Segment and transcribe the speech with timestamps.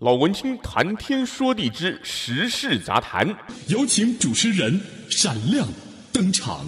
[0.00, 3.24] 老文青谈天说地之时事杂谈，
[3.68, 5.64] 有请主持人闪亮
[6.12, 6.66] 登场。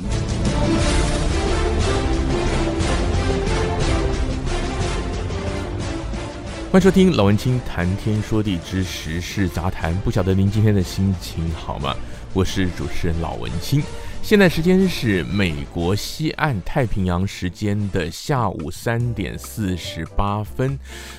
[6.70, 9.92] 欢迎收听老文青谈天说地之时事杂谈。
[10.02, 11.96] 不晓得您今天的心情好吗？
[12.32, 13.82] 我是主持人老文青。
[14.26, 20.76] 现在时间是美国西岸太平洋时间的下午三点四十八分，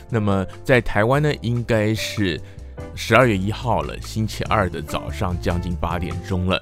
[0.10, 2.38] 那么在台湾呢，应该是
[2.96, 6.62] 十二月一号了，星期二的早上将近八点钟了。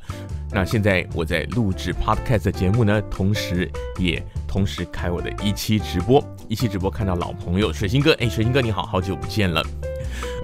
[0.52, 9.66] 那现在我在录制 Podcast 节目呢，同时也同时开我的一期直播，一期直播看到老朋友水星哥，哎，水星哥你好，好久不见了。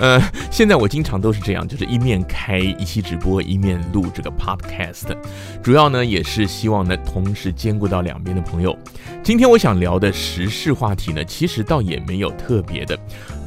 [0.01, 0.19] 呃，
[0.49, 5.15] 现在我经常都是这样，就是一面开一期直播，一面录这个 podcast，
[5.61, 8.75] 主要呢也是希望呢同时兼顾到两边的朋友。
[9.21, 12.97] 今天我想聊的时事话题呢，其实倒也没有特别的。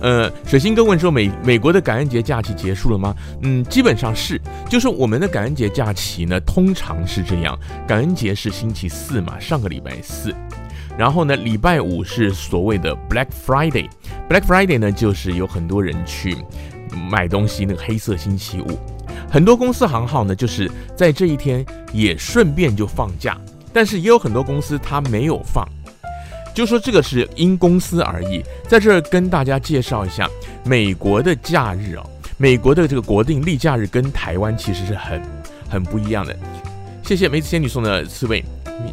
[0.00, 3.12] 呃，水星哥问说美美国的感恩节假期结束了吗？
[3.42, 10.32] 嗯，基本上是，就是我们的感恩节假期呢，通常是这样，感恩节是星期四嘛，上个礼拜四。
[10.96, 13.88] 然后呢，礼拜五是所谓的 Black Friday。
[14.28, 16.36] Black Friday 呢，就是有很多人去
[17.10, 18.78] 买东西，那个黑色星期五。
[19.30, 23.36] 很多公司行号呢，就是在这一天也顺便就放假，
[23.72, 25.68] 但是也有很多公司它没有放，
[26.54, 28.40] 就说这个是因公司而异。
[28.68, 30.28] 在这儿跟大家介绍一下
[30.64, 32.06] 美国的假日哦，
[32.36, 35.20] 美国的这个国定例假日跟台湾其实是很
[35.68, 36.36] 很不一样的。
[37.02, 38.44] 谢谢梅子仙女送的刺猬，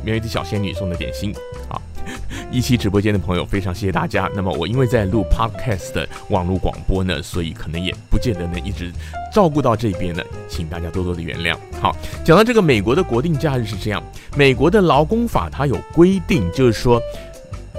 [0.04, 1.32] 梅子小仙女送的点心，
[1.70, 1.80] 好。
[2.52, 4.30] 一期直播间的朋友，非常谢谢大家。
[4.36, 8.92] 那么我因为在录 Podcast 的网络广播呢，所以可能也不见得能一直
[9.34, 11.56] 照顾到这边呢，请大家多多的原谅。
[11.82, 14.02] 好，讲到这个美国的国定假日是这样，
[14.36, 17.02] 美国的劳工法它有规定，就是说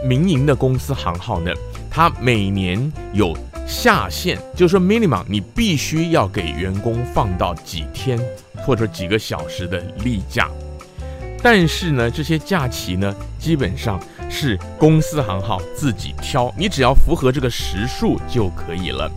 [0.04, 1.52] 民营的公司行号呢，
[1.90, 8.18] 它每年有下限，就是说 minimum 你必须要给员工放到几天
[8.56, 10.48] 或者几个小时的例假。
[11.44, 14.00] 但是呢，这些假期呢，基本上
[14.32, 19.08] 是公司行号自己挑，你只要符合这个时数就可以了。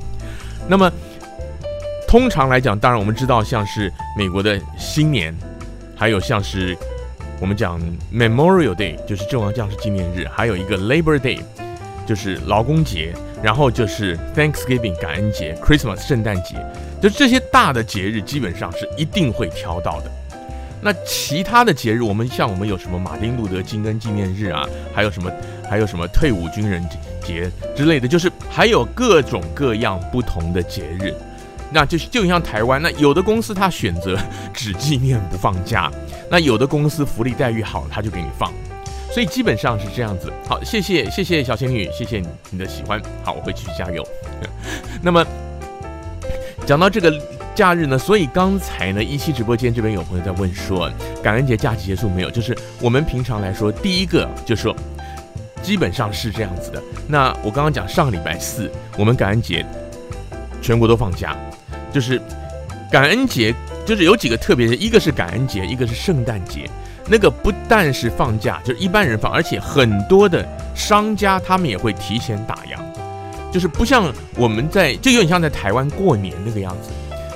[0.68, 0.92] 那么，
[2.08, 5.34] 通常来讲，当然我们知道，像是美国的新年，
[5.96, 6.78] 还有像是
[7.40, 7.80] 我们讲
[8.14, 11.40] Memorial Day，就是阵亡将士纪念日，还有一个 Labor Day，
[12.06, 16.56] 就是劳工节，然后就是 Thanksgiving 感恩节，Christmas 圣诞节，
[17.02, 20.12] 就这些大的节日，基本上是一定会挑到的。
[20.86, 24.64] 那其他的节日，我们像我们有什么马丁路德金恩纪念日啊，
[24.94, 25.32] 还有什么
[25.68, 26.88] 还有什么退伍军人
[27.24, 31.12] 节之类的，就是还有各种各样不同的节日。
[31.72, 34.16] 那就就像台湾，那有的公司他选择
[34.54, 35.92] 只纪念不放假，
[36.30, 38.54] 那有的公司福利待遇好，他就给你放。
[39.12, 40.32] 所以基本上是这样子。
[40.48, 42.22] 好，谢谢谢谢小仙女，谢谢
[42.52, 43.02] 你的喜欢。
[43.24, 44.08] 好，我会继续加油。
[45.02, 45.26] 那么
[46.64, 47.35] 讲到这个。
[47.56, 47.98] 假日呢？
[47.98, 50.92] 所以刚才呢，一期直播间这边有朋友在问说，
[51.24, 52.30] 感恩节假期结束没有？
[52.30, 54.76] 就是我们平常来说，第一个就说，
[55.64, 56.84] 基本上是这样子的。
[57.08, 59.66] 那我刚刚讲上礼拜四，我们感恩节
[60.62, 61.34] 全国都放假，
[61.94, 62.22] 就是
[62.92, 63.56] 感恩节
[63.86, 66.70] 就是有几个特别的，一个是感恩节，一个是圣诞节。
[67.08, 70.46] 那个不但是放假，就是一般人放，而且很多的
[70.76, 72.80] 商家他们也会提前打烊，
[73.54, 76.90] 就是不像我们在，就有点像在台湾过年那个样子。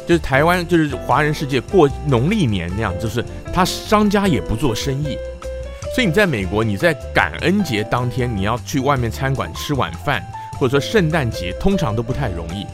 [0.10, 5.16] 就是台湾，就是华人世界过农历年那样，就是他商家也不做生意，
[5.94, 10.20] 所以你在美国，你在感恩节当天你要去外面餐馆吃晚饭，
[10.54, 12.66] 或者说圣诞节，通常都不太容易。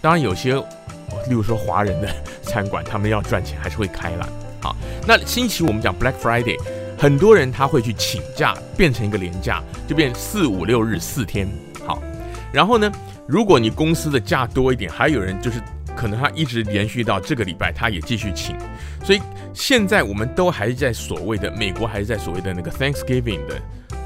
[0.00, 2.08] 当然有些，例如说华人的
[2.42, 4.26] 餐馆，他们要赚钱还是会开了。
[4.62, 4.74] 好，
[5.06, 6.56] 那星期我们讲 Black Friday，
[6.96, 11.46] 很多人他会去请假，变成一个连假，就变四五六日四天。
[11.86, 12.02] 好，
[12.50, 12.90] 然后呢，
[13.26, 15.60] 如果你公司的假多一点，还有人就是。
[15.96, 18.56] 可能他一直延续到这个礼拜，他也继续请，
[19.04, 19.20] 所以
[19.52, 23.60] 现在我们都还是在所谓的美国，还是在所谓的那个 Thanksgiving 的，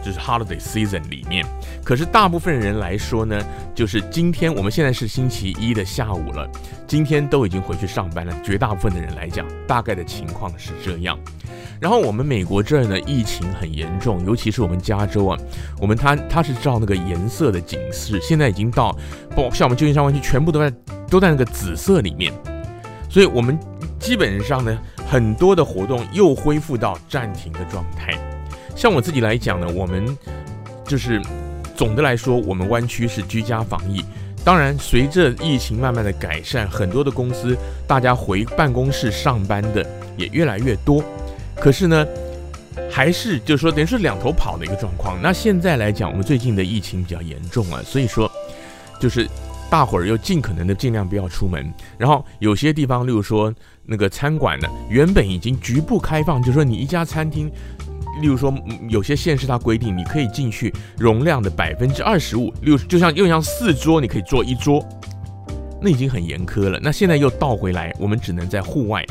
[0.06, 1.44] 就是 Holiday Season 里面。
[1.82, 3.44] 可是大部分人来说呢，
[3.74, 6.48] 就是今天我们现在是星期一的下午了，
[6.86, 8.32] 今天都已经回去上班了。
[8.44, 11.18] 绝大部分的人来讲，大概的情况是这样。
[11.80, 15.38] 然后我们美国这儿呢，疫情很严重，尤其是我们加州啊，
[15.80, 18.96] 我们它它是照那个颜色的警示，现在已经到
[19.34, 20.72] 不像我们旧金山湾区全部都在。
[21.08, 22.32] 都在那个紫色里面，
[23.08, 23.56] 所以我们
[23.96, 24.76] 基本上呢，
[25.08, 28.18] 很多的活动又恢复到暂停的状态。
[28.76, 30.16] 像我自己来讲呢，我们
[30.86, 31.20] 就是
[31.74, 34.04] 总的来说，我们湾区是居家防疫。
[34.44, 37.56] 当然，随着疫情慢慢的改善，很多的公司
[37.86, 39.84] 大家回办公室上班的
[40.16, 41.02] 也越来越多。
[41.56, 42.06] 可是呢，
[42.90, 45.18] 还是就是说，等于是两头跑的一个状况。
[45.22, 48.30] 那现在来讲，我们最近的疫情比较严重啊，所以说
[49.00, 49.26] 就是。
[49.68, 51.68] 大伙儿又尽可能的尽量不要出门。
[51.98, 53.52] 然后有些地方，例如说
[53.84, 57.50] 那个餐馆呢，原本已经局部开放，就是说你一家餐厅，
[58.20, 58.52] 例如说
[58.88, 64.84] 有些县市它规定你可以进去容量的百分之二十五，例如就像又像四桌你可以坐一桌，
[65.80, 66.78] 那已经很严苛了。
[66.82, 69.04] 那现在又倒回来，我们只能在户外，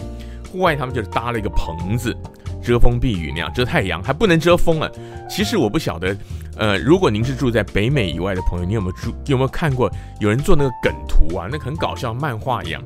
[0.51, 2.15] 户外他们就是搭了一个棚子。
[2.63, 4.91] 遮风避雨那样遮太阳，还不能遮风了。
[5.29, 6.17] 其实我不晓得，
[6.57, 9.87] 呃，如果您是住在北美以外的朋友，你有没有住有没有看过
[10.19, 11.47] 有人做那个梗图啊？
[11.51, 12.81] 那个很搞笑，漫画一样，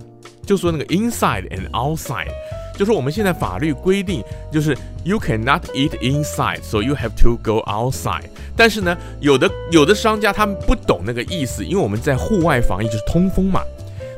[0.45, 2.27] 就说那个 inside and outside，
[2.79, 4.73] 就是我们现在法律规定就是
[5.03, 8.23] you cannot eat inside，so you have to go outside。
[8.55, 13.61] 但是呢，有的有的商家他们不懂那个意思，因为我们在户外防疫就是通风嘛。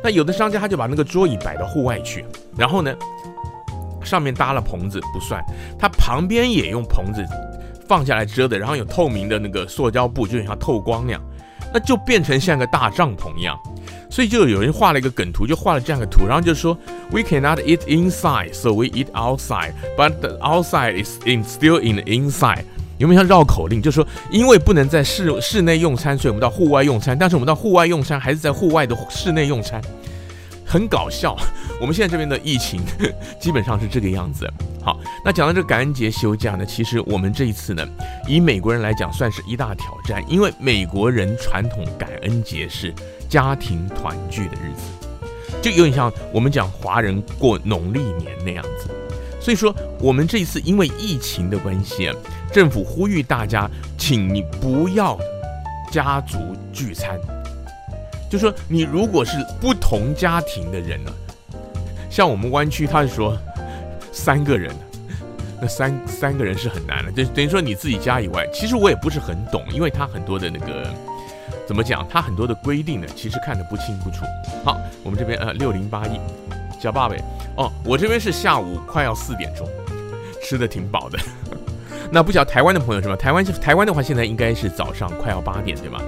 [0.03, 2.23] 那有的商家他就把那个桌椅摆到户外去，
[2.55, 2.93] 然后呢，
[4.03, 5.43] 上面搭了棚子不算，
[5.79, 7.25] 它旁边也用棚子
[7.87, 11.21] 放下来遮的，然后有透明的那个塑胶布，就像透光那样，
[11.73, 13.57] 那就变成像个大帐篷一样。
[14.09, 16.77] 所以就有人画了一个梗图，就画了这样的图，然后就说
[17.11, 21.95] We cannot eat inside, so we eat outside, but the outside is in still in
[21.95, 22.63] the inside。
[22.97, 23.81] 有没有像绕口令？
[23.81, 29.81] 就说因为不能在室室内用餐，所以我们到户外用餐，但是我们到户外用餐还是在户外的室内用餐。
[30.71, 31.35] 很搞笑，
[31.81, 32.79] 我们现在这边的疫情
[33.41, 34.49] 基本上是这个样子。
[34.81, 37.85] 好，那讲到这个感恩节休假呢，其实我们这一次呢，
[38.25, 42.93] 以美国人来讲算是一大挑战，因为美国人传统感恩节是
[43.27, 45.19] 家庭团聚的日子，
[45.61, 48.89] 就有点像我们讲华人过农历年那样子。
[49.41, 52.09] 所以说，我们这一次因为疫情的关系，
[52.53, 55.19] 政府呼吁大家，请你不要
[55.91, 56.37] 家族
[56.71, 57.19] 聚餐。
[58.31, 61.11] 就说你如果是不同家庭的人呢，
[62.09, 63.37] 像我们湾区，他是说
[64.13, 64.73] 三个人，
[65.61, 70.87] 那三三个人是很难的，就等于说你自己家以外，其实我也不是很懂，因为他很多的那个
[71.67, 74.23] 怎么讲，他很多的规定呢，其实看得不清不楚。
[74.63, 76.17] 好，我们这边呃六零八一
[76.81, 77.15] 小爸爸
[77.57, 79.67] 哦，我这边是下午快要四点钟，
[80.41, 81.19] 吃的挺饱的。
[82.09, 83.15] 那不晓得台湾的朋友是吧？
[83.17, 85.99] 台湾台湾的话，现在应该是早上快要八点对吗？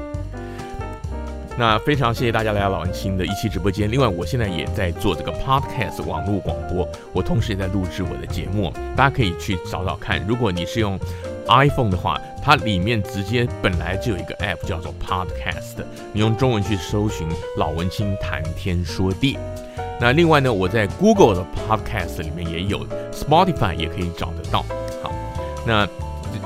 [1.58, 3.90] 那非常谢谢大家来到老文青的一期直播间。
[3.90, 10.26] 另外，我现在也在做这个 podcast 网络广播，我同时也在录制我的节目，大家可以去找找看。
[10.28, 11.00] 如果你是用
[11.48, 19.38] iPhone 的话，它里面直接本来就有一个 app 叫做 podcast，你用中文去搜寻“老文青谈天说地”。
[20.02, 24.66] 那另外呢，我在 Google 的 podcast 里面也有，Spotify 也可以找得到。
[25.04, 25.12] 好，
[25.68, 25.88] 那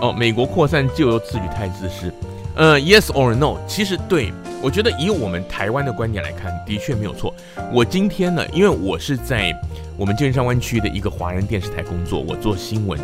[0.02, 2.14] 哦，美国扩散就由自语太自私。
[2.56, 3.58] 呃，Yes or No？
[3.68, 4.34] 其实对。
[4.62, 7.34] 我觉得以我们台湾的观点来看，的确没有错。
[7.72, 9.54] 我今天呢，因为我是在
[9.96, 13.00] 我们旧金山湾区的一个华人电视台工作，我做新闻。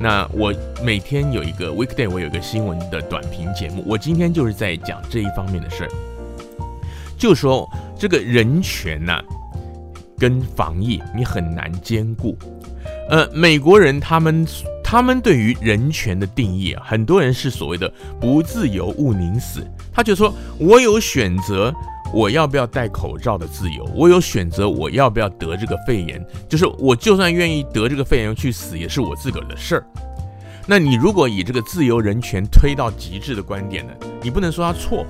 [0.00, 0.52] 那我
[0.82, 3.84] 每天有一个 weekday，我有一个新闻的短评节目。
[3.86, 5.90] 我今天就是在讲这一方面的事儿，
[7.18, 7.68] 就说
[7.98, 9.22] 这个人权呐、
[10.18, 12.36] 跟防疫你很难兼顾。
[13.08, 14.46] 呃，美国人他们。
[14.86, 19.66] 他们对于人权的定义啊，很多人是所谓的“不自由勿宁死”。
[19.94, 21.72] 他就说：“我有选择
[22.12, 29.86] 我要不要戴口罩的自由，我有选择我要不要得这个肺炎，就是我就算愿意得这个肺炎去死，也是我自个儿的事儿。”
[30.66, 35.06] 那你如果以这个自由人权推到极致的观点呢，你不能说他错，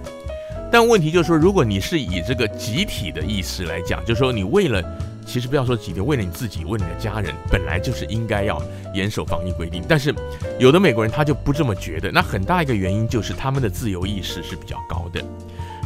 [0.71, 4.83] 但问题就是说，如果你是以这个集体的意识来讲，就是说你为了。
[5.26, 8.63] 其实不要说几天，为了你自己，为了你的家人，本来就是应该要
[8.94, 9.82] 严守防疫规定。
[9.89, 10.15] 但是
[10.58, 15.25] 有的美国人他就不这么觉得，那很大一个原因就是他们的自由意识是比较高的。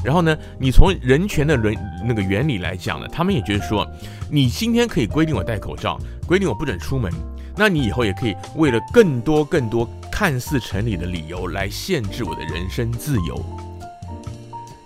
[0.05, 1.75] 然后呢，你从人权的伦
[2.05, 3.87] 那个原理来讲呢，他们也觉得说，
[4.31, 7.13] 你今天可以规定我戴口罩，规定我不准出门，
[7.57, 13.45] 那你以后也可以为了更多更多看似成立的理由来限制我的人身自由。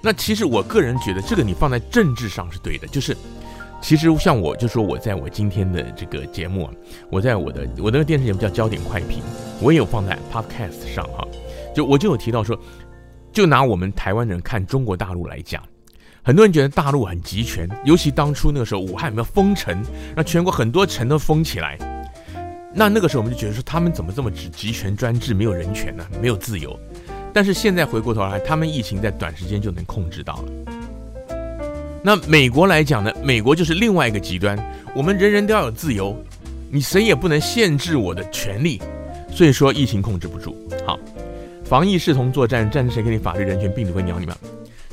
[0.03, 3.17] 那其实我个人觉得，这个你放在政治上是对的，就是。
[3.83, 6.73] 其实像我就说我在我今天的这个节目啊，
[7.11, 9.21] 我在我的我那个电视节目叫焦点快评，
[9.61, 11.27] 我也有放在 Podcast 上哈，
[11.75, 12.59] 就我就有提到说，
[13.33, 15.63] 就拿我们台湾人看中国大陆来讲，
[16.23, 19.85] 很多人觉得大陆很集权，尤其当初那个时候武汉有没有封城，
[20.15, 21.77] 让全国很多城都封起来，
[22.73, 26.79] 那那个时候我们就觉得说他们怎么这么集集权专制，没有人权呢，没有自由，
[27.35, 30.62] 但是现在回过头来，他们疫情在短时间就能控制到了。
[32.05, 34.59] 那美国来讲呢，美国就是另外一个极端，
[34.93, 36.17] 我们人人都要有自由，
[36.69, 38.83] 你谁也不能限制我的权利，
[39.31, 40.57] 所以说疫情控制不住。
[40.85, 40.99] 好，
[41.65, 44.37] 防疫视同作战，战胜谁给你法律人权，病毒会鸟你吗？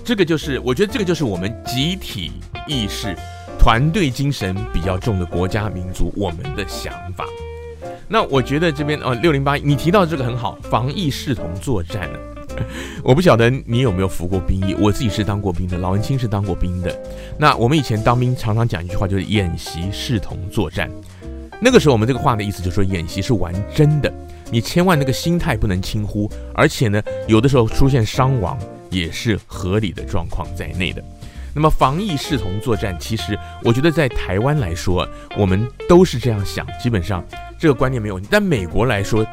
[0.04, 2.32] 这个就是，我觉得这个就是我们集体
[2.68, 3.16] 意识、
[3.58, 7.26] 团队精神比较重的国家民族我们的想法。
[8.08, 12.20] 那我觉得这边哦，六零八，你提到这个很好，防疫视同作战呢。
[13.04, 16.96] 我不晓得你有没有服过兵役，我自己是当过兵的，老文青是当过兵的。
[17.38, 20.90] 那我们以前当兵常常讲一句话，就是演习视同作战。
[21.62, 24.12] 那个时候我们这个话的意思就是说，演习是玩真的，
[24.50, 28.58] 你千万那个心态不能轻忽，而且呢，有的时候出现伤亡
[28.90, 31.04] 也是合理的状况在内的。
[31.54, 37.26] 那么防疫视同作战，其实我觉得在台湾来说，我们都是这样想，基本上
[37.60, 38.20] 这个观念没有。
[38.30, 39.26] 但美国来说，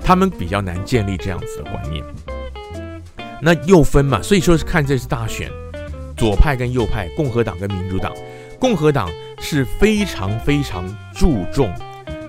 [0.00, 2.02] 他们比较难建立这样子的观念。
[3.44, 5.50] 那又分嘛，所以说是看这次大选，
[6.16, 8.10] 左派跟右派，共和党跟民主党。
[8.58, 10.82] 共和党是非常非常
[11.14, 11.70] 注重，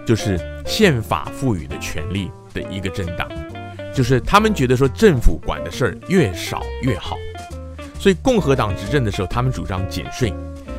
[0.06, 3.30] 就是宪法赋予的权利的一个政党，
[3.94, 7.16] 就是他们觉得说政府管的事儿越少越好。
[7.98, 10.34] 所以共和党执政的时候，他们主张减税，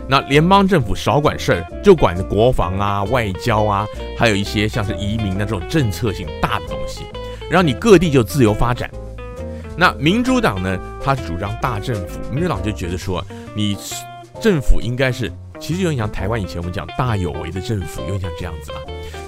[0.06, 3.86] 那联邦政府少管事儿，就管国防啊、外交啊，
[4.18, 7.04] 还有一些像是移民那种政策性大的东西，
[7.48, 8.90] 然后你各地就自由发展。
[9.76, 13.76] 那民主党呢，他主张大政府，民主党就觉得说，你
[14.40, 15.30] 政府应该是，
[15.60, 18.78] 其实有点像台湾以前我们讲大有为的政府，有点像这样子啊，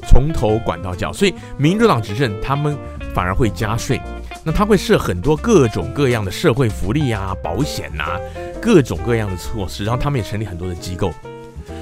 [0.09, 1.13] 从头管到脚。
[1.13, 2.77] 所以民主党执政，他们
[3.15, 4.01] 反而会加税。
[4.45, 8.19] 那他会设很多各种各样的社会福利啊、保险呐、
[8.63, 11.13] 各种各样的措施，然后他们也成立很多的机构。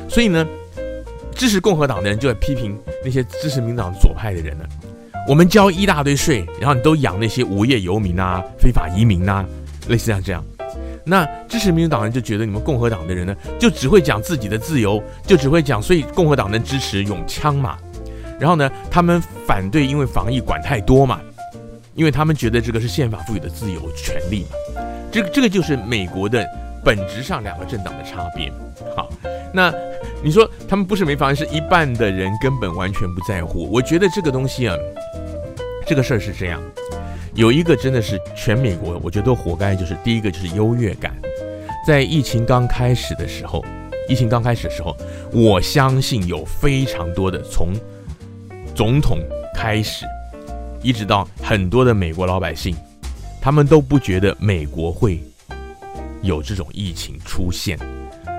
[0.08, 0.44] 所以呢，
[1.32, 4.64] 支持共和党的人就会批评那些支持民主党左派的人呢，
[5.26, 9.44] 我们交一大堆税，然后你都养那些无业游民啊、非法移民啊，
[9.88, 10.44] 类似像这样。
[11.04, 17.76] 那支持民主党人就觉得你们共和党的人呢，就只会讲自己的自由，就只会讲，所以共和党能支持用枪嘛。
[18.38, 21.20] 然后呢，他们反对因为防疫管太多嘛。
[21.94, 26.46] 因为他们觉得这个是宪法赋予的自由权利嘛，这个这个就是美国的
[26.84, 28.52] 本质上两个政党的差别。
[28.94, 29.08] 好，
[29.50, 29.72] 那
[30.26, 33.70] 你说他们不是没防疫，是一半的人根本完全不在乎。
[33.70, 34.74] 我觉得这个东西啊，
[35.86, 36.60] 这个事儿是这样，
[37.34, 41.14] 有一个真的是全美国，我觉得都活该，就是第一个就是优越感。
[41.86, 43.64] 在疫情刚开始的时候，
[44.08, 44.96] 疫情刚开始的时候，
[45.32, 47.68] 我相信有非常多的从
[48.74, 49.20] 总统
[49.54, 50.04] 开始。
[50.82, 52.74] 一直到很多的美国老百姓，
[53.40, 55.22] 他们都不觉得美国会
[56.20, 57.78] 有这种疫情出现。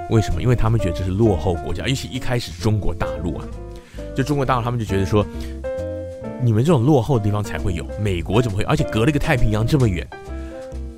[0.09, 0.41] 为什么？
[0.41, 3.45] 因为他们觉得这是落后国家，尤其一开始中国大陆啊，
[4.15, 5.25] 就中国大陆他们就觉得说，
[6.41, 8.63] 你们这种落后的地方才会有，美国怎么会？
[8.63, 10.07] 而且隔了一个太平洋这么远，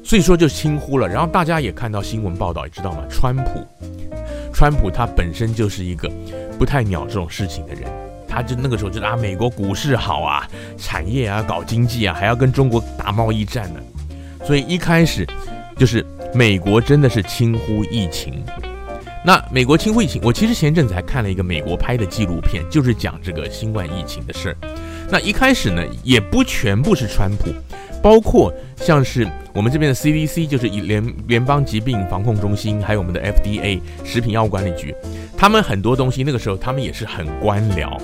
[0.04, 1.08] 所以说就轻忽了。
[1.08, 3.66] 然后大家也看到新闻报道，也知道嘛，川普，
[4.54, 6.12] 川普他本身就是一个
[6.58, 7.84] 不太鸟这种事情的人。
[8.28, 10.48] 他就那个时候就啊，美国股市好啊，
[10.78, 13.80] 产业啊，搞经济啊，还要跟中国打贸易战呢，
[14.46, 15.26] 所以一开始
[15.76, 18.44] 就是美国真的是轻忽疫情。
[19.24, 24.58] 那美国轻忽疫情，我其实前阵子还看了一个美国拍的纪录片，就是讲这个新冠疫情的事儿。
[25.10, 27.54] 那一开始呢，也不全部是川普，
[28.02, 34.96] 包括像是我们这边的 CDC，就是联联邦疾病防控中心，还有我们的 FDA 食品药物管理局。
[35.36, 38.00] 他们很多东西，那个时候他们也是很官僚，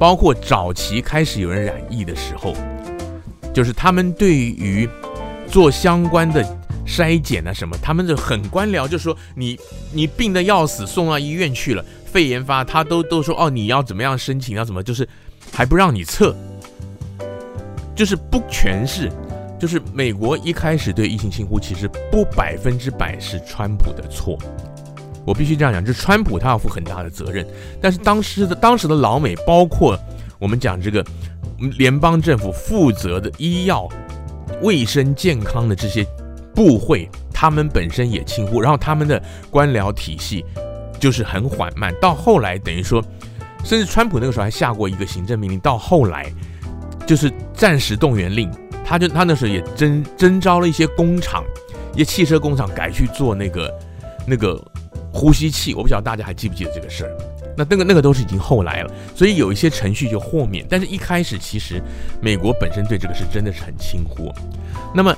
[0.00, 2.54] 包括早期开始有人染疫的时候，
[3.54, 4.88] 就是他们对于
[5.46, 6.44] 做相关的
[6.90, 9.56] 筛检啊什么，他们就很官僚，就说你
[9.92, 15.08] 你病得要死，送到医院去了，肺炎发，他都都说哦，你要怎么样申请，要怎么，就是
[15.52, 16.34] 还不让你测，
[17.94, 19.08] 就是不全是，
[19.58, 24.36] 就是美国一开始对疫情轻忽，其实不百分之百是川普的错。
[25.24, 27.46] 我必须这样讲，就是川普他要负很大的责任，
[27.80, 29.96] 但是当时的当时的老美，包括
[30.38, 31.04] 我们讲这个
[31.76, 33.86] 联邦政府负责的医药、
[34.62, 36.04] 卫生健康的这些
[36.60, 40.44] 部会，他们本身也轻忽，然后他们的官僚体系
[40.98, 41.90] 就是很缓慢。
[42.02, 43.02] 到后来等于说，
[43.64, 46.30] 甚至川普那个时候还下过一个行政命令，到后来
[47.06, 48.50] 就是暂时动员令，
[48.84, 51.42] 他就他那时候也征征召了一些工厂，
[51.94, 53.74] 一些汽车工厂改去做那个
[54.26, 54.62] 那个。
[55.12, 57.10] 呼吸器，我不晓得大家还记不记得这个事儿。
[57.56, 60.64] 那那个那个都是已经后来了，所以有一些程序就豁免。
[60.70, 61.82] 但是一开始其实
[62.22, 64.32] 美国本身对这个是真的是很轻忽。
[64.94, 65.12] 那么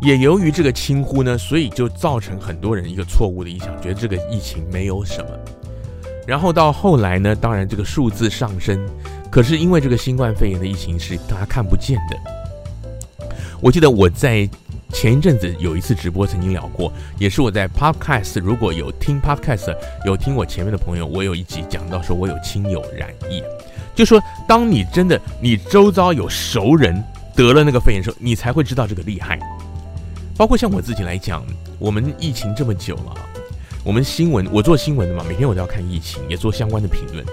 [0.00, 5.28] 也由于这个轻忽呢，所以就造成很多人一个错误的印象，觉得这个疫情没有什么。
[6.26, 8.78] 然后到后来呢，当然这个数字上升，
[9.30, 13.26] 可是因为这个新冠肺炎的疫情是大家看不见的。
[13.60, 14.48] 我记得我在。
[14.92, 19.74] 前一阵子有一次直播，曾经聊过，也是我在 Podcast，如果有听 Podcast，
[20.06, 23.42] 有听我前面的朋友，我有一集讲到说，我有亲友染疫，
[23.92, 27.02] 就说当你真的你周遭有熟人
[27.34, 29.36] 得了那个肺炎的时候，你才会知道这个厉害。
[30.36, 31.44] 包括像我自己来讲，
[31.78, 33.14] 我们疫情这么久了，
[33.84, 37.24] 我们新闻我做新闻的嘛，每天我都要看疫情，也做相关的评论。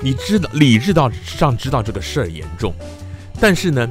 [0.00, 2.74] 你知道理智到上知道这个事儿严重，
[3.38, 3.88] 但是呢，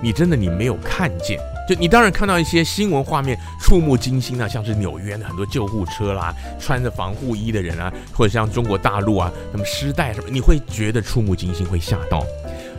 [0.00, 1.38] 你真的你没有看见。
[1.68, 12.24] 就你当然看到一些新闻画面，触目惊心啊，像是纽约的很多救护车啦，穿着防护衣的人啊，或者像中国大陆啊，什么尸袋什么，你会觉得触目惊心，会吓到。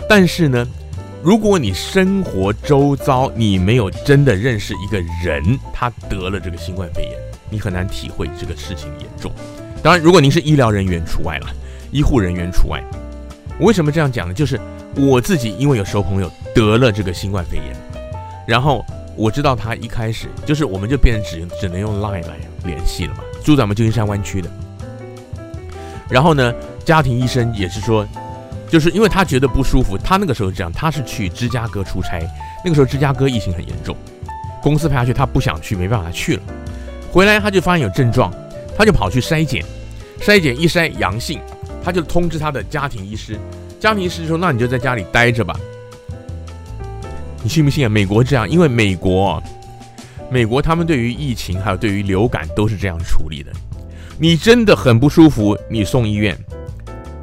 [0.10, 0.68] 但是呢，
[1.24, 7.12] 如果你生活周遭你没有真的认识一个人，他得了这个新冠肺炎，
[7.48, 9.32] 你很难体会这个事情严重。
[9.84, 11.48] 当然，如果您是医疗人员除外了，
[11.92, 12.84] 医护人员除外。
[13.60, 14.34] 为什么这样讲呢？
[14.34, 14.60] 就是
[14.96, 17.66] 我自己因为有熟朋友得了这个新冠肺炎。
[18.48, 18.84] 然后
[19.16, 23.20] 我知道他一开始就是，我们就变成只只能用 Line 来联系了嘛。
[23.44, 24.50] 住在我们旧金山湾区的。
[26.10, 26.51] 然后呢，
[26.84, 28.08] 家庭医生也是说，
[28.72, 32.25] 就是因为他觉得不舒服，他那个时候这样，他是去芝加哥出差，
[32.63, 33.94] 那个时候芝加哥疫情很严重，
[34.63, 36.44] 公司派他去，他不想去，没办法去了。
[37.12, 38.34] 回来他就发现有症状，
[38.78, 39.62] 他就跑去筛检，
[40.22, 41.42] 筛检一筛阳性，
[41.84, 43.38] 他就通知他的家庭医师，
[43.78, 45.60] 家庭医师说：“那你就在家里待着吧。”
[47.44, 47.90] 你信不信啊？
[47.90, 49.44] 美国这样，因为美国，
[50.30, 53.51] 美国他们对于疫情还有对于流感都是这样处理的。
[54.18, 56.36] 你真的很不舒服，你送医院；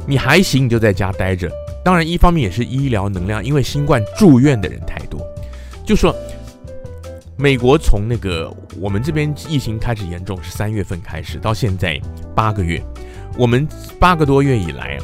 [0.08, 1.50] 你还行，你就在家待着。
[1.84, 5.20] 当然，一方面也是医疗能量，因为新冠住院的人太多。
[5.84, 6.14] 就说
[7.36, 8.50] 美国从那个
[8.80, 12.00] 我们这边疫情开始严重是三月份开始，到现在
[12.34, 12.82] 八个月，
[13.36, 13.68] 我们
[14.00, 14.98] 八个多月以来。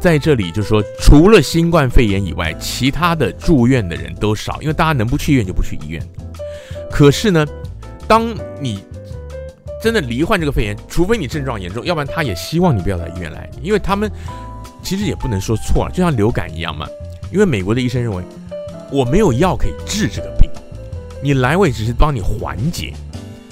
[0.00, 6.00] 在这里就说，除了新冠肺炎以外，其他的住院的人都少，因为大家能不去医院就不去医院。
[6.88, 7.44] 可是呢，
[8.06, 8.84] 当你
[9.82, 14.08] 真的罹患这个肺炎，除非你症状严重，要不然他也希望你不要到医院来，因为他们
[14.82, 16.86] 其实也不能说错了，就像流感一样嘛。
[17.30, 18.22] 因为美国的医生认为，
[18.90, 20.50] 我没有药可以治这个病，
[21.22, 22.94] 你来我也只是帮你缓解，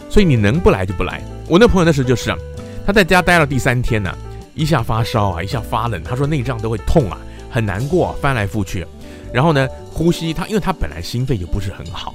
[0.08, 1.22] 所以你能不来就不来。
[1.48, 2.38] 我那朋友那时候就是啊，
[2.86, 4.16] 他在家待了第三天呢、
[4.54, 7.18] 一下发烧啊，一下发冷，他说内脏都会痛啊，
[7.50, 8.86] 很难过啊，翻来覆去。
[9.32, 12.14] 然后呢，呼吸他，因为他本来心肺就不是很好，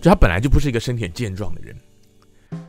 [0.00, 1.76] 就他本来就不是一个身体很健壮的人。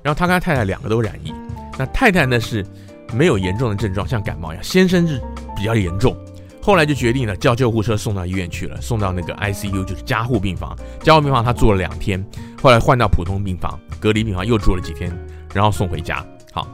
[0.03, 1.33] 然后他跟他太太两个都染疫，
[1.77, 2.65] 那太太呢是
[3.13, 5.21] 没有严重的症状，像感冒一样，先生是
[5.61, 6.17] 比较严重。
[6.59, 10.75] 后来就决定了叫救护车送到医院去了，送到那个 ICU，就是加护病房。
[11.03, 12.23] 加护病房他住了两天，
[12.61, 15.15] 后来换到普通病房、隔离病房又住了几天，
[15.53, 16.25] 然后送回家。
[16.51, 16.67] 好，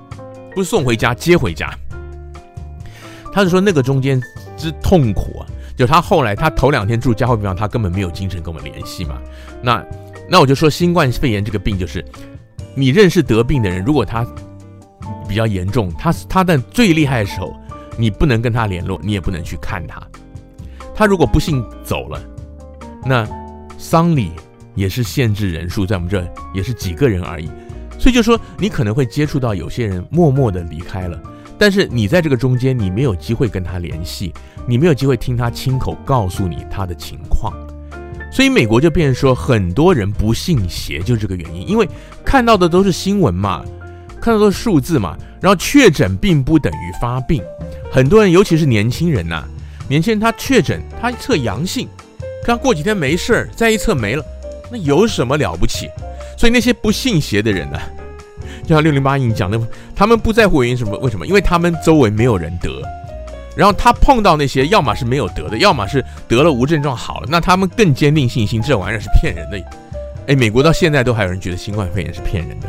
[0.56, 1.70] 不是送回家，接回家。
[3.34, 4.22] 他是说那个中间
[4.56, 5.46] 之痛苦啊，
[5.78, 9.22] 就他后来他头两天住加护病房，他根本没有精神跟我们联系嘛。
[9.62, 9.86] 那
[10.30, 12.04] 那我就说新冠肺炎这个病就是，
[12.74, 14.26] 你认识得病的人，如果他
[15.30, 17.54] 比较严重，他他在最厉害的时候，
[17.98, 20.02] 你不能跟他联络，你也不能去看他。
[20.96, 22.22] 他如果不幸走了，
[23.06, 23.28] 那
[23.78, 24.32] 丧礼
[24.76, 27.50] 也是限制人数，在我们这也是几个人而已。
[28.00, 31.20] 所以就说你可能会接触到有些人默默的离开了。
[31.60, 34.32] 但是你在这个中间，你没有机会跟他联系，
[34.68, 37.52] 你没有机会听他亲口告诉你他的情况，
[38.32, 41.90] 所以美国就变成说，很多人不信邪，就这个原因，因为
[42.24, 43.66] 看到的都是新闻嘛，
[44.22, 47.42] 看到的都是数字嘛，然后确诊并不等于发病，
[47.98, 49.44] 很多人尤其是年轻人呐、
[49.90, 51.90] 年轻人他确诊，他一测阳性，
[52.44, 54.24] 他过几天没事儿，再一测没了，
[54.72, 55.90] 那有什么了不起？
[56.38, 57.80] 所以那些不信邪的人呢、
[58.62, 59.60] 就像六零八一讲的，
[59.96, 60.96] 他们不在乎原因什么？
[61.00, 61.26] 为什么？
[61.26, 62.84] 因为他们周围没有人得，
[63.56, 69.60] 然后他碰到那些，要么是没有得的，要么是得了无症状好了，那他们更坚定信心，这玩意儿是骗人的。
[70.28, 72.68] 哎，美国到现在都还有人觉得新冠肺炎是骗人的。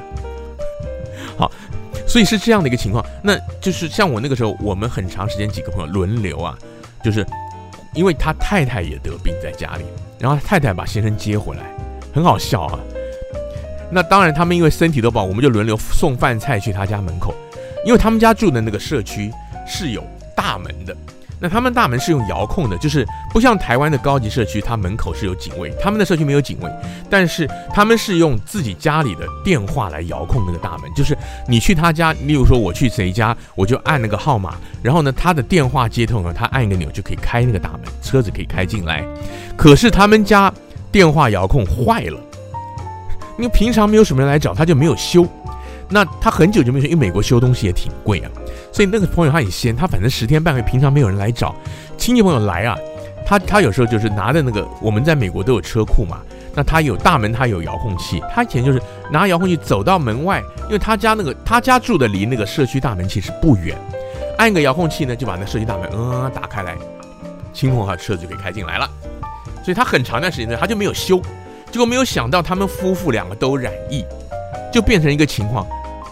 [2.08, 3.04] 所以是这样的一个情况。
[3.22, 6.56] 那就是像我那个时候，我们很长时间几个朋友轮流啊，
[7.04, 7.24] 就是
[7.94, 9.84] 因为他太太也得病在家里，
[10.18, 11.62] 然后太太把先生接回来，
[12.14, 12.78] 很好笑啊。
[13.90, 17.34] 那当然，他们因为身体都不好，我们就轮流送饭菜去他家门口，
[17.84, 19.30] 因为他们家住的那个社区
[19.66, 20.02] 是有
[20.34, 20.96] 大门的。
[21.40, 26.70] 那他们大门是用遥控的，就是不像台湾的高级社区，它门口是有警卫，他们的社区没有警卫，
[27.08, 39.04] 但是他们是用自己家里的电话来遥控那个大门，就是你去他家，例如说我去谁家，我就按那个号码，然后呢，他的电话接通了，他按一个钮就可以开那个大门，车子可以开进来。
[39.56, 40.52] 可是他们家
[40.90, 42.18] 电话遥控坏了。
[43.38, 45.24] 因为平常没有什么人来找，他就没有修。
[45.88, 48.30] 那他很久就没有修，因为美国修东西也挺贵啊。
[48.78, 51.52] 所以那个朋友他很闲，他反正十天半个月，平常没有人来找，
[51.96, 52.78] 亲戚朋友来啊，
[53.26, 56.18] 他他有时候就是拿着那个，我们在美国都有车库嘛，
[56.54, 63.76] 那他有大门，他有遥控器，他以前就是拿遥控器走到门外，因为他家那个他家住的离那个社区大门其实不远，
[64.36, 66.76] 按个遥控器呢，就把那社区大门嗯打开来，
[67.52, 68.88] 亲朋好友车子就可以开进来了。
[69.64, 71.20] 所以他很长一段时间呢，他就没有修。
[71.72, 74.04] 结果没有想到，他们夫妇两个都染疫，
[74.72, 75.66] 就变成一个情况。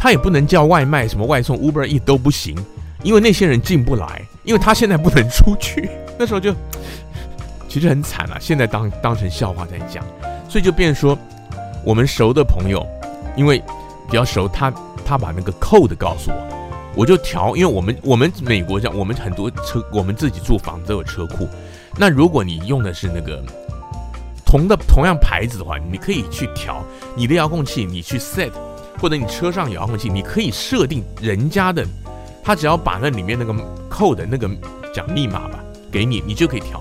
[0.06, 2.56] 他也不能叫外卖，什么外送、Uber E 都不行，
[3.02, 5.90] 因为那些人进不来，因为他现在不能出去。
[6.16, 6.54] 那时候就
[7.68, 10.04] 其实很惨啊，现在当当成笑话在讲，
[10.48, 11.18] 所以就变说，
[11.84, 12.86] 我们熟的朋友，
[13.36, 13.58] 因为
[14.08, 14.72] 比较熟，他
[15.04, 16.36] 他把那个 code 告诉我。
[16.94, 21.48] 我就调，因为我们我们美国这样，我们很多车，我们自己住房都有车库。
[21.98, 23.42] 那如果你用的是那个
[24.44, 26.80] 同的同样牌子的话，你可以去调
[27.16, 28.52] 你的遥控器，你去 set，
[28.98, 31.84] 或者你车上有遥控器，你可以设定人家的，
[32.42, 33.54] 他只要把那里面那个
[33.88, 34.48] 扣的那个
[34.92, 35.58] 讲密码吧
[35.90, 36.80] 给你，你就可以调。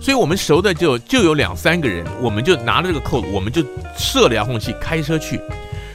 [0.00, 3.62] 所以我们熟的就就有两三个人，我们就拿着这个 code，我们就
[3.96, 5.40] 设了遥控器，开车去，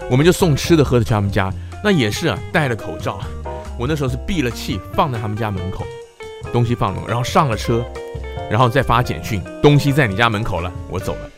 [0.09, 1.53] 我们就送吃的喝的去他们家。
[1.83, 3.19] 那也是啊，戴了口罩。
[3.77, 5.85] 我那时候是闭了气，放在他们家门口，
[6.53, 7.83] 东西放了，然后上了车，
[8.49, 11.29] 然后再发简讯，东西在你家门口了，我走了。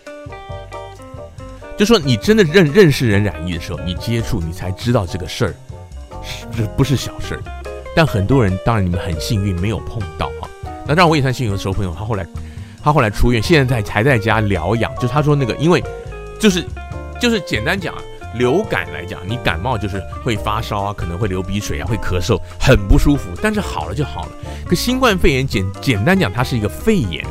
[1.80, 5.56] 就说你真的认认识人染疫的时候，你接触你才知道这个事儿
[6.22, 7.42] 是这不是小事儿。
[7.96, 10.50] 但很多人，当然你们很幸运没有碰到哈。
[10.86, 12.28] 那当然我也算幸运的时候，朋友他后来
[12.84, 14.94] 他后来出院，现在在还在家疗养。
[14.98, 15.82] 就他说那个，因为
[16.38, 16.66] 就是
[17.18, 18.02] 就是简单讲啊。
[18.36, 23.30] 流感来讲，你感冒就是会发烧啊，可能会流鼻水啊，会咳嗽，很不舒服。
[23.42, 24.32] 但是好了就好了。
[24.68, 27.26] 可新冠肺炎简简单讲，它是一个肺炎。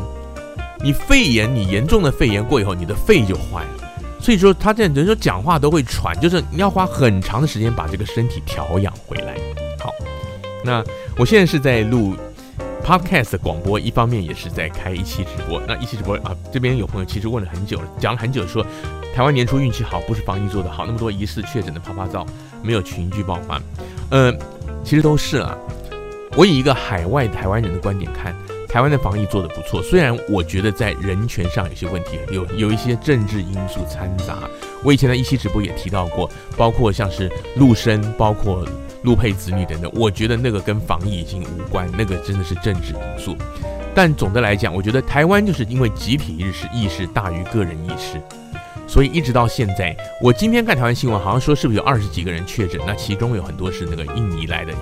[0.80, 3.77] 你肺炎，你严重的肺炎过以后，你的肺就坏了。
[4.28, 9.34] 所以说，他这人说讲话都会喘，就是你要花很长的时间把这个身体调养回来。
[9.80, 9.90] 好，
[10.62, 10.84] 那
[11.16, 12.14] 我现在是在录
[12.84, 15.58] podcast 广播，一方面也是在开一期直播。
[15.66, 18.62] 那一期直播啊，这边有朋友其实问了很久，讲了很久说。
[19.14, 22.26] 台湾年初运气好，不是防疫做得好，那么多疑似确诊的趴趴造，
[22.62, 23.58] 没有群聚爆发。
[24.10, 24.30] 呃，
[24.84, 25.56] 其实都是啊。
[26.36, 28.36] 我以一个海外台湾人的观点看，
[28.68, 29.82] 台湾的防疫做得不错。
[29.82, 34.38] 虽然我觉得在人权上有些问题，有有一些政治因素掺杂。
[34.84, 38.64] 我以前在一期直播也提到过，包括像是陆生，包括
[39.02, 39.90] 陆配子女等等。
[39.94, 43.34] 我觉得那个跟防疫已经无关，那个真的是政治因素。
[43.94, 48.20] 但总的来讲，我觉得台湾就是因为集体意识意识大于个人意识。
[48.86, 52.80] 所以一直到现在，我今天看台湾新闻，好像说是不是有二十几个人确诊？
[52.86, 54.72] 那其中有很多是那个印尼来的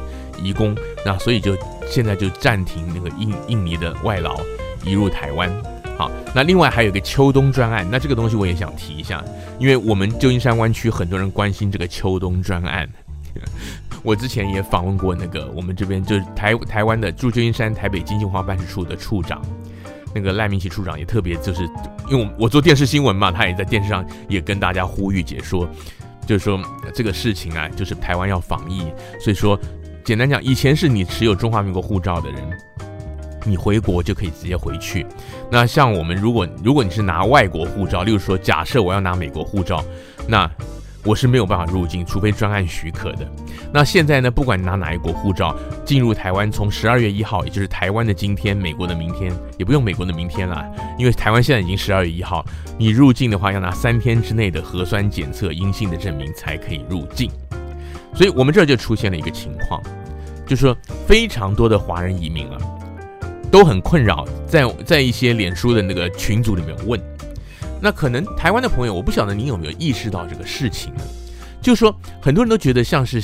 [0.42, 1.56] 移工，那所以就
[1.88, 4.40] 现在就暂停那个印印尼的外劳
[4.84, 5.50] 移入台湾。
[5.98, 9.24] 好，那另外还有一个秋冬专案，那这个东西我也想提一下，
[9.58, 12.88] 因为我们旧金山湾区很多人关心这个秋冬专案。
[14.02, 19.42] 我之前也访问过那个我们这边就是台台湾的驻旧金山台北经济文化办事处的处长。
[20.14, 21.68] 那个赖明奇处长也特别，就是
[22.08, 25.68] 因为我做电视新闻嘛，他也在电视上也跟大家呼吁解说，
[26.26, 26.58] 就是说
[26.94, 28.80] 这个事情啊，就是台湾要防疫，
[29.20, 29.58] 所以说
[30.06, 32.40] 简单讲，以前是你持有中华民国护照的人，
[33.44, 35.04] 你回国就可以直接回去。
[35.50, 39.84] 那像我们，如果如果你是拿外国护照，例如说假设我要拿美国护照，
[40.28, 40.48] 那
[41.04, 43.28] 我是没有办法入境，除非专案许可的。
[43.72, 45.52] 那现在呢，不管你拿哪一国护照
[45.84, 50.64] 进入台湾，从十二月一号，也就是台湾的今天，美国的明天，也不用美国的明天了，
[50.96, 52.46] 因为台湾现在已经十二月一号，
[52.78, 57.28] 你入境的话要拿三天之内的核酸检测阴性的证明才可以入境。
[58.16, 59.80] 所以我们这儿就出现了一个情况，
[60.46, 60.76] 就是说
[61.06, 62.58] 非常多的华人移民啊，
[63.50, 67.00] 都很困扰，在在一些脸书的那个群组里面问。
[67.78, 71.02] 那可能台湾的朋友，我不晓得你有没有意识到这个事情呢？
[71.60, 73.22] 就是说，很多人都觉得像是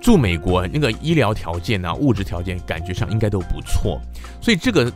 [0.00, 4.00] 住美国那个医疗条件啊、物质条件，感觉上应该都不错，
[4.40, 4.90] 所以这个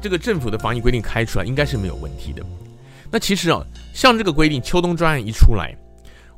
[0.00, 2.42] 这个政府的防疫规定开出来应该是没有问题的。
[3.10, 3.62] 那其实啊，
[3.94, 5.74] 像这个规定，秋冬专案一出来，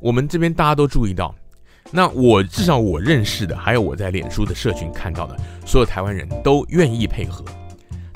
[0.01, 1.35] 我们这边大家都注意到，
[1.93, 7.45] 那我至少我认识的，还有我在脸书的社群看到的，所有台湾人都愿意配合，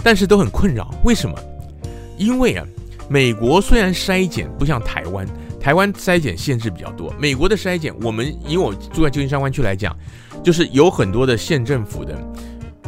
[0.03, 1.39] 但是都很困扰，为什么？
[2.17, 2.67] 因为啊。
[3.07, 5.27] 美国虽然筛检不像台湾，
[5.61, 7.15] 台湾筛检限制比较多。
[7.19, 9.95] 美国的筛检，我们以我住在旧金山湾区来讲，
[10.43, 12.19] 就是有很多的县政府的，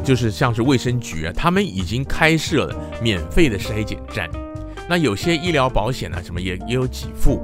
[0.02, 4.26] 就是像是卫生局啊，他们已经开设了免费的筛检站。
[4.88, 7.38] 那有些医疗保险啊什么也也有给付，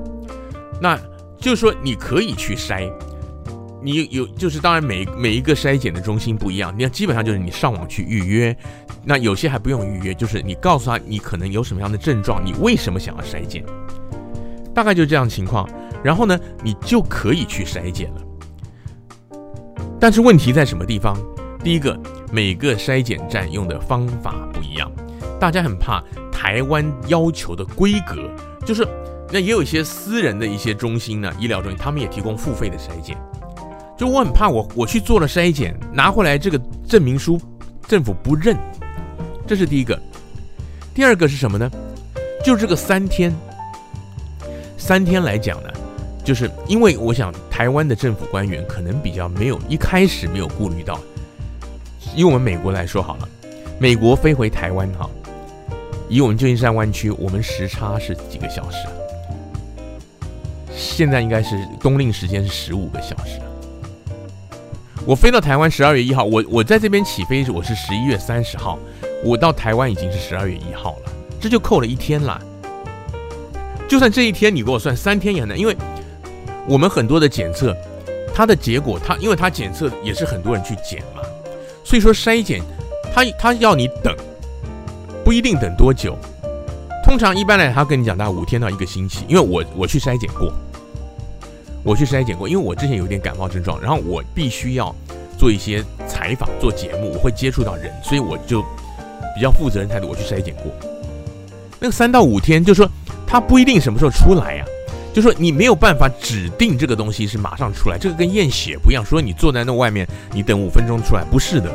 [0.80, 0.98] 那
[1.36, 2.90] 就是说你可以去筛。
[3.82, 8.56] 你有就是当然每每一个筛检的中心不一样，你要基本上就是你上网去预约。
[9.04, 13.64] 那有些还不用预约，就是你告诉他你可能有什么样的症状，你为什么想要筛检，
[14.72, 15.68] 大概就这样情况。
[16.02, 18.22] 然后呢，你就可以去筛检了。
[20.00, 21.16] 但是问题在什么地方？
[21.64, 21.98] 第一个，
[22.32, 24.90] 每个筛检站用的方法不一样，
[25.38, 28.28] 大家很怕台湾要求的规格，
[28.66, 28.86] 就是
[29.30, 33.16] 那也有一些私人的一些中心呢，医疗中心，他们也提供付费的筛检。
[34.02, 37.40] 就我很怕我我去做了筛检，拿回来这个证明书，
[37.86, 38.56] 政府不认。
[39.46, 39.96] 这是第一个，
[40.92, 41.70] 第二个是什么呢？
[42.44, 43.32] 就这个三天，
[44.76, 45.68] 三天来讲呢，
[46.24, 50.98] 就是因为我想台湾的政府官员可能比较没有一开始没有顾虑到，
[52.16, 53.28] 以我们美国来说好了，
[53.78, 55.08] 美国飞回台湾哈，
[56.08, 58.78] 以我们旧金山湾区，我们时差是几个小时？
[60.74, 63.40] 现在应该是冬令时间是十五个小时。
[65.04, 68.78] 我飞到台湾十二月一号，我我在这边起飞，我是十一月三十号，
[69.24, 72.40] 我到台湾已经是十二月一号了，这就扣了一天了。
[73.88, 75.76] 就算这一天你给我算三天也很难，因为
[76.68, 77.76] 我们很多的检测，
[78.32, 81.22] 它的结果，它因为它检测也是很多人去检嘛，
[81.82, 82.62] 所以说筛检，
[83.12, 84.14] 它它要你等，
[85.24, 86.16] 不一定等多久，
[87.04, 90.52] 通常一般来他跟你讲大概五天到一个星期，因为我我去筛检过。
[91.84, 94.94] 我去筛检过，因为我之前有点感冒症状，然后我必须要
[95.36, 98.62] 做一些采访、做节目，我会接触到人，所以我就
[99.34, 100.66] 比较负责任态度，我去筛检过。
[101.80, 102.88] 那个三到五天，就是说
[103.26, 104.64] 它不一定什么时候出来呀、
[105.12, 111.68] 就说你没有办法指定这个东西是马上出来，这个跟验血不一样，说你坐在那外面，你等五分钟出来，不是的。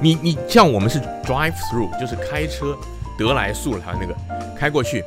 [0.00, 2.76] 你你像我们是 drive through，就是开车
[3.16, 4.14] 得来速了，他那个
[4.56, 5.04] 开过去，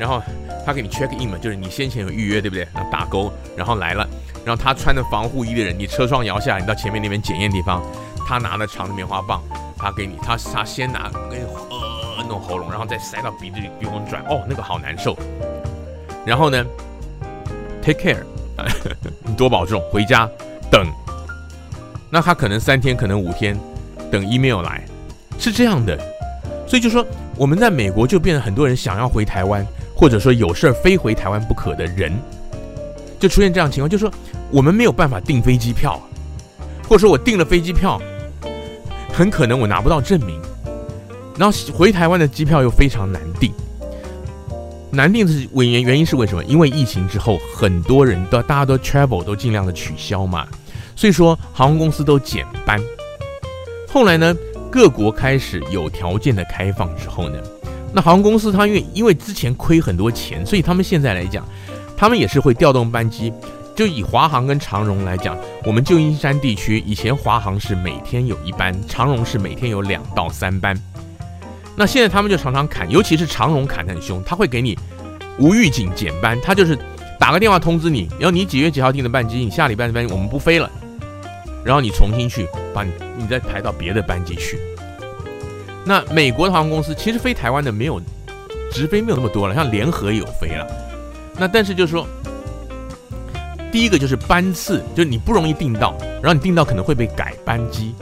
[0.00, 0.22] 然后。
[0.68, 2.68] 他给你 check in 嘛，就是你先前有预约，对不对？
[2.74, 4.06] 然后打勾，然后来了，
[4.44, 7.82] 然后他穿着防护衣的人，你车窗摇下来，你到前面那边检验地方，
[8.26, 9.42] 他拿着长的棉花棒，
[9.78, 15.16] 他给你，他他先拿给你呃弄喉咙，然后再塞到鼻子里鼻孔转，哦，那个好难受。
[16.26, 16.62] 然后呢
[17.80, 18.22] ，take care，
[19.24, 20.28] 你多保重，回家
[20.70, 20.86] 等。
[22.10, 23.58] 那他可能三天，可能五天，
[24.10, 24.84] 等 email 来，
[25.38, 25.98] 是这样的。
[26.66, 27.02] 所以就说
[27.38, 29.66] 我们在美国就变得很多人想要回台湾。
[29.98, 32.16] 或者说有事儿非回台湾不可的人，
[33.18, 34.08] 就出现这样情况，就说
[34.48, 36.00] 我们没有办法订飞机票，
[36.88, 38.00] 或者说我订了飞机票，
[39.12, 40.40] 很可能我拿不到证明，
[41.36, 43.52] 然后回台湾的机票又非常难订。
[44.92, 46.44] 难订的原原因是为什么？
[46.44, 50.46] 因为疫情之后，很多人都大家都 travel 都尽量的取消嘛，
[50.94, 52.80] 所以说航空公司都减班。
[53.92, 54.32] 后来呢，
[54.70, 57.38] 各国开始有条件的开放之后呢。
[57.92, 61.46] 那航空公司，它因为因为之前亏很多钱，所以他们现在来讲，
[61.96, 63.32] 他们也是会调动班机。
[63.74, 70.76] 就以华航跟长荣来讲，我们旧金山地区以前华航是每天有一班，长荣是每天有两到三班。
[71.76, 74.76] 那现在他们就常常砍，尤其是长荣砍得很凶，他会给你
[75.38, 76.76] 无预警减班，他就是
[77.20, 80.68] 打个电话通知你，然后你几月几号订的班机，你下礼拜的班机我们不飞了，
[81.64, 84.58] 然后你重新去把你你再排到别的班机去。
[85.88, 87.98] 那美国的航空公司其实飞台湾的没有
[88.70, 90.66] 直飞没有那么多了，像联合有飞了。
[91.38, 92.06] 那但是就是说，
[93.72, 97.94] 第一个就是班次，就是你不容易订到，然后你订到可能会被改班机。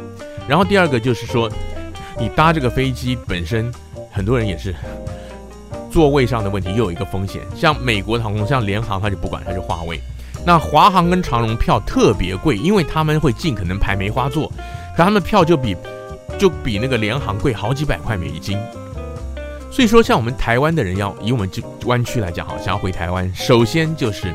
[0.48, 1.48] 然后第二个就是说，
[2.18, 3.72] 你搭这个飞机本身，
[4.10, 4.74] 很多人也是
[5.88, 7.40] 座位上的问题，又有一个风险。
[7.54, 10.00] 像美国的航空，像联航，它就不管，它就划位。
[10.44, 14.48] 那华航跟长荣票特别贵，因为他们会尽可能排梅花座，
[14.96, 15.76] 可他们票就比。
[16.38, 18.58] 就比那个联航贵好几百块美金，
[19.70, 24.34] 所以说像我们台湾的人要以我们这湾区来讲，好想要回台湾，首先就是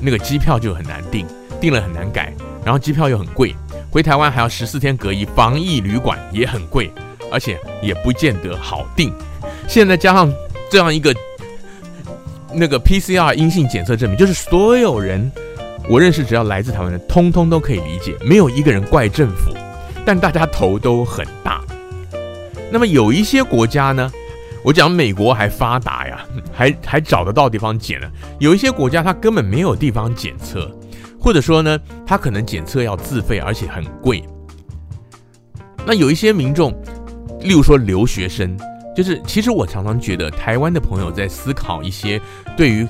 [0.00, 1.26] 那个机票就很难订，
[1.60, 2.32] 订了很难改，
[2.64, 3.54] 然后机票又很贵，
[3.90, 6.90] 回台湾还要十四天隔离，防疫旅馆也很贵，
[7.30, 9.12] 而且也不见得好订。
[9.68, 10.32] 现在加上
[10.70, 11.14] 这样一个
[12.54, 15.30] 那个 PCR 阴性检测证明，就是所有人
[15.88, 19.52] 我认识只要来自台湾的，通通都可以理解，没有一个人怪政府。
[20.06, 21.60] 但大家头都很大。
[22.70, 24.10] 那么有一些国家呢，
[24.62, 28.08] 我讲美国还发达呀，还还找得到地方检呢。
[28.38, 30.70] 有一些国家它根本没有地方检测，
[31.20, 34.22] 或者说呢，它可能检测要自费，而且很贵。
[35.84, 36.72] 那有一些民众，
[37.40, 38.56] 例如说留学生，
[38.96, 42.20] 就是其实我常常觉得台湾的朋友在思考一些
[42.56, 42.86] 对于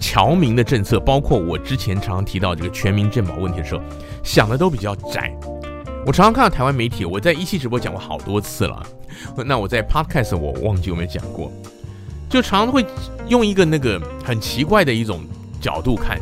[0.00, 3.82] 侨民的政策，包括我之前常常提到这个全民健保问题的时候，
[4.22, 5.32] 想的都比较窄。
[6.06, 8.86] 我常常看到台湾媒体，我在一期直播讲过好多次了。
[9.46, 11.50] 那我在 Podcast 我忘记有没有讲过，
[12.28, 12.84] 就常常会
[13.28, 15.24] 用一个那个很奇怪的一种
[15.60, 16.20] 角度看，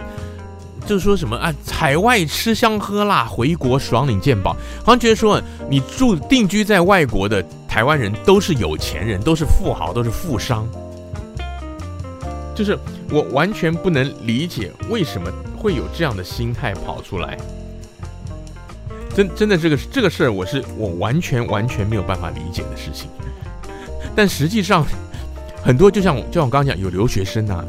[0.87, 4.53] 就是说什么啊，海外吃香喝辣，回国爽领健保，
[4.85, 10.65] 好像觉得说你住定居在外国的台湾人都是有钱人，都是富豪，都是富商。
[12.55, 12.79] 就是
[13.11, 17.37] 我完全不能理解为什么会有这样的心态跑出来。
[19.15, 23.11] 真真的这个这个事儿，我是我完全完全没有办法理解的事情。
[24.15, 24.87] 但实际上，
[25.63, 27.65] 很多就像就像我刚刚讲，有留学生啊，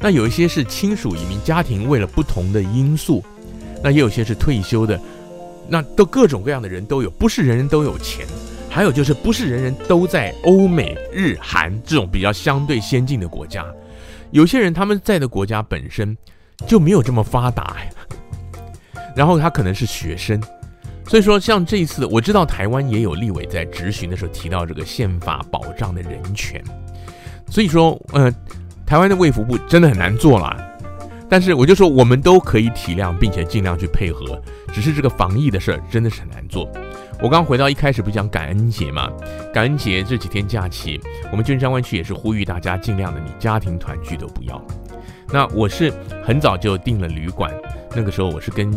[0.00, 3.22] 那有一些是亲属移民家庭，为了不同的因素，
[3.82, 5.00] 那也有些是退休的，
[5.68, 8.26] 那都各种各样的人都有，不是人人都有钱。
[8.68, 13.66] 还有就是不是人人都在欧美日韩这种比较相对先进的国家，
[14.30, 16.16] 有些人他们在的国家本身
[16.66, 20.42] 就没有这么发达呀，然后他可能是学生。
[21.06, 26.62] 所以说，像这一次，我知道台湾也有立委在质询的时候提到这个宪法保障的人权。
[27.50, 28.32] 所以说，呃，
[28.86, 30.56] 台湾的卫福部真的很难做了。
[31.28, 34.40] 但是我就说，我们都可以体谅，并且尽量去配合。
[34.72, 36.70] 只是这个防疫的事儿真的是很难做。
[37.22, 39.10] 我刚回到一开始不讲感恩节嘛？
[39.52, 44.62] 感恩节这几天假期，我们君山湾区也是呼吁大家尽量的，你家庭团聚都不要。
[45.30, 47.50] 那我是很早就订了旅馆，
[47.94, 48.70] 那个时候我是跟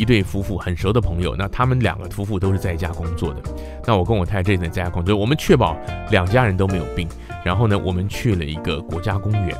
[0.00, 3.42] 一对夫妇很熟的朋友，那他们两个夫妇都是在家工作的。
[3.84, 5.76] 那我跟我太太这一在家工作，我们确保
[6.10, 7.06] 两家人都没有病。
[7.44, 9.54] 然后呢，我们去了一个国家公园。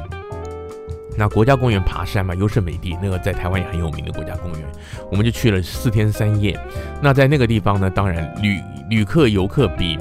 [1.15, 4.63] 那国家公园爬山嘛，优胜美地，那个在台湾也很有名的国家公园，
[5.11, 6.59] 我们就去了四天三夜。
[7.03, 9.99] 那在那个地方呢，当然旅旅客游客比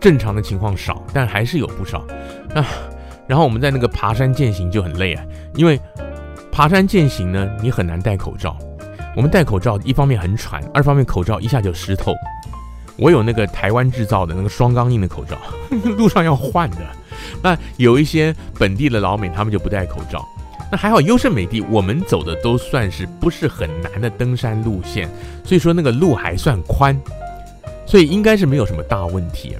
[0.00, 2.04] 正常的情况少，但还是有不少。
[2.52, 2.64] 那
[3.28, 5.78] 然后我们在那个爬山健行就很累啊，因为
[6.50, 8.58] 爬山健行呢，你很难戴口罩。
[9.16, 12.14] 我们戴口罩，一方面很喘，二方面口罩一下就湿透。
[12.98, 15.38] 我有那个台湾制造的那个双钢印的口罩，
[15.96, 16.76] 路上要换的。
[17.42, 20.22] 那有一些本地的老美，他们就不戴口罩。
[20.70, 25.08] 那还好，优胜美地我们走的都算是不是很难的登山路线，
[25.42, 26.94] 所以说那个路还算宽，
[27.86, 29.56] 所以应该是没有什么大问题。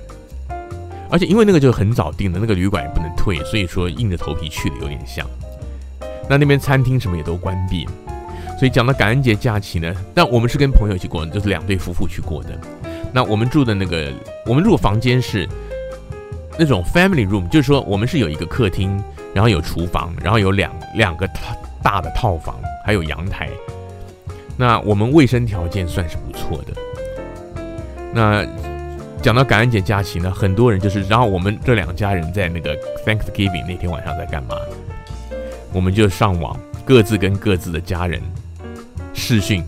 [1.08, 5.26] 而且因为那个就很早订的，那个旅馆也不能退，所以说硬着头皮去的有点像。
[6.28, 7.86] 那那边餐厅什么也都关闭，
[8.58, 12.58] 所以讲到感恩节假期呢，但我们是跟朋友一起过，就是两对夫妇去过的。
[13.12, 14.12] 那我们住的那个，
[14.46, 15.48] 我们住的房间是
[16.58, 19.02] 那种 family room，就是说我们是有一个客厅。
[19.34, 21.34] 然后有厨房，然后有两两个大
[21.82, 23.50] 大的套房，还有阳台。
[24.56, 26.72] 那我们卫生条件算是不错的。
[28.14, 28.46] 那
[29.20, 34.56] 讲到感恩节假期呢，很多人就是，然后我们这两家人在那个 Thanksgiving 那天晚上在干嘛？
[35.70, 38.22] 我们就上网，各自跟各自的家人
[39.16, 39.64] 试训，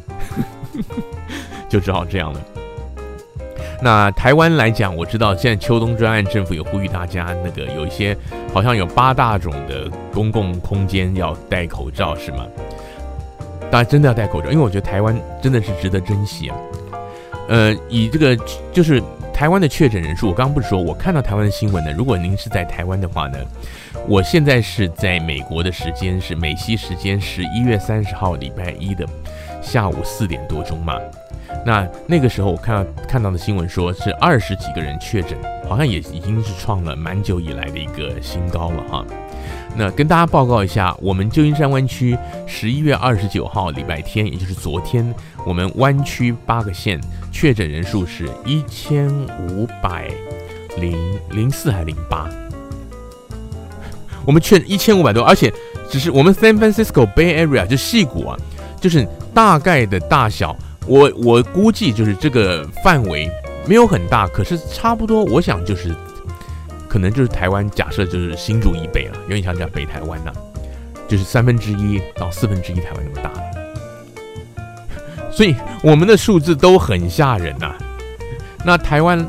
[1.68, 2.40] 就只好这样了。
[3.80, 8.16] 那台湾来讲，我知道现在秋冬专案政府有呼吁大家，那个有一些
[8.52, 12.44] 好像有八大种的公共空间要戴口罩，是吗？
[13.70, 16.56] 大家真的要戴口罩，因为我觉得台湾真的是值得珍惜啊。
[17.48, 18.37] 呃，以这个
[18.72, 19.02] 就是
[19.38, 21.92] 台湾的确诊人数，我刚刚不是说我看到台湾的新闻呢？
[21.92, 23.38] 如果您是在台湾的话呢，
[24.09, 29.07] 我现在是在美国的时间是美西时间十一月三十号礼拜一的
[29.62, 30.98] 下午四点多钟嘛。
[31.64, 39.05] 那那个时候我看到看到的新闻说是二十几个人确诊，好像也已经是创了蛮久以来的一个新高了哈。
[39.77, 45.14] 那跟大家报告一下，我们旧金山湾区十一月二十九号礼拜天，也就是昨天，
[45.46, 47.01] 我们湾区八个县
[47.40, 49.09] 确诊人数是一千
[49.48, 50.11] 五百
[50.77, 50.98] 零
[51.31, 52.29] 零四还零八，
[54.27, 55.53] 我们确一千五百多，而且
[55.88, 58.37] 只是我们 San Francisco Bay Area 就矽谷啊，
[58.81, 60.57] 就是大概的大小。
[60.85, 63.31] 我我估计就是这个范围
[63.68, 65.94] 没有很大，可是差不多，我想就是
[66.88, 70.33] 可能就是台湾，假设就是新竹以北了，有点像讲北台湾呐、
[71.07, 73.31] 就是三分之一到四分之一台湾那么大，
[75.38, 77.72] 所以我们的数字都很吓人呐、
[78.64, 79.24] 那台湾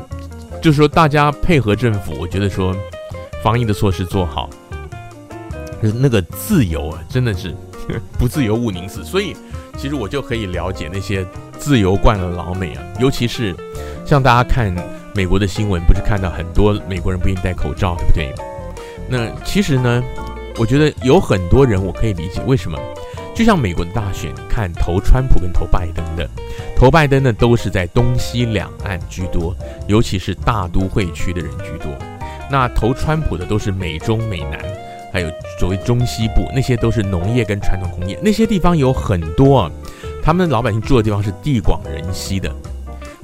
[0.60, 2.74] 就是说大家配合政府，我觉得说
[3.44, 4.50] 防疫的措施做好，
[5.80, 7.54] 那个自由啊，真的是
[8.18, 9.36] 不自由勿宁死，所以。
[9.78, 11.24] 其实我就可以了解那些
[11.56, 13.56] 自由惯了老美啊，尤其是
[14.04, 14.74] 像大家看
[15.14, 18.34] 美国的新闻，不是看到很多美国人不愿意戴口罩，对不对？
[19.08, 20.02] 那其实呢，
[20.58, 22.76] 我觉得有很多人我可以理解为什么。
[23.40, 26.28] 就像美国的大选，看投川普跟投拜登的，
[26.76, 29.56] 投拜登的都是在东西两岸居多，
[29.88, 31.90] 尤其是大都会区的人居多。
[32.50, 34.60] 那投川普的都是美中美南。
[35.10, 39.70] 还有所谓中西部，那些都是农业跟传统工业，那些地方有很多啊，
[40.22, 42.54] 他们老百姓住的地方是地广人稀的，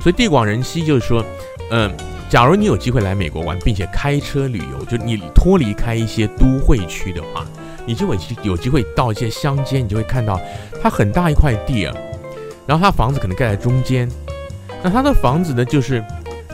[0.00, 1.22] 所以地广人稀就是说，
[1.70, 1.94] 嗯，
[2.31, 7.46] 假如你有机会来美国玩，并且开车旅游，就你脱离开一些都会区的话，
[7.87, 10.40] 你就会有机会到一些乡间，你就会看到
[10.83, 11.94] 它很大一块地啊，
[12.66, 14.11] 然后它房子可能盖在中间，
[14.83, 16.05] 那它的房子呢，就是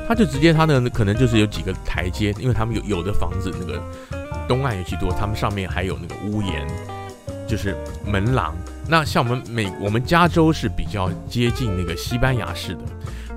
[0.06, 3.82] 它就直接它的可能就是有几个台阶，因为他们有有的房子那个。
[4.48, 6.66] 东岸尤其多，他们上面还有那个屋檐，
[7.46, 8.54] 就是门廊。
[8.88, 12.80] 那像我们美，我们加州是比较接近那个西班牙式的。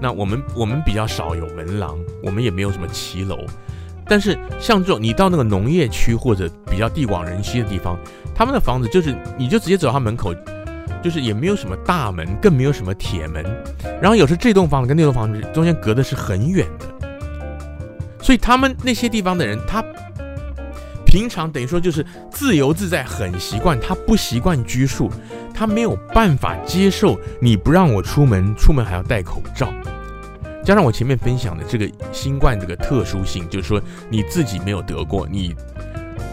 [0.02, 3.38] 那我们我们比较少有门廊，我们也没有什么骑楼。
[4.08, 7.98] 但是像这种，你到那个农业区或者比较地广人稀的地方，
[8.34, 10.34] 他们的房子就是你就直接走到他门口，
[11.04, 13.44] 就是也没有什么大门，更没有什么铁门。
[14.02, 16.86] 然后有时这栋房子跟那栋房子中间隔的是很远的，
[18.22, 19.84] 所以他们那些地方的人，他。
[21.06, 23.80] 平常等于说就是自由自在，很习惯。
[23.80, 25.10] 他不习惯拘束，
[25.54, 29.70] 他没有办法接受你不让我出门，出门还要戴口罩。
[30.66, 35.56] 加上我前面分享的这个新冠这个特殊性，就是说你自己没有得过，你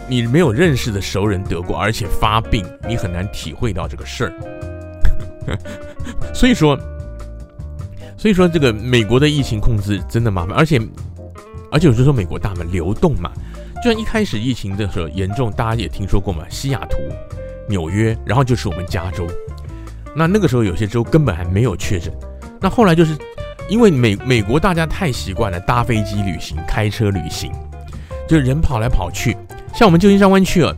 [0.09, 4.33] 你没有认识的熟人得过，而且发病，你很难体会到这个事儿。
[6.33, 6.75] 所以说，
[8.17, 10.81] 所以说这个美国的疫情控制真的麻烦，而且
[11.71, 13.31] 而且我就说美国大嘛，流动嘛，
[13.83, 16.97] 就像一开始疫情的时候严重，大家也听说过嘛，西雅图、
[17.69, 19.27] 纽约，然后就是我们加州。
[20.15, 22.11] 那那个时候有些州根本还没有确诊，
[22.59, 23.15] 那后来就是
[23.73, 27.51] 因为美美国大家太习惯了搭飞机旅行、开车旅行，
[28.27, 29.35] 就是人跑来跑去。
[29.73, 30.71] 像我们旧金山湾区啊，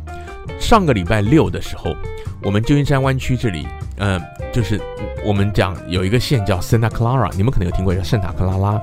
[0.61, 1.93] 上个礼拜六的时候，
[2.41, 3.67] 我们旧金山湾区这里，
[3.97, 4.17] 呃，
[4.53, 4.79] 就是
[5.25, 8.81] 我们讲有一个县叫 Santa Clara，你们可能有听过叫圣塔克拉拉。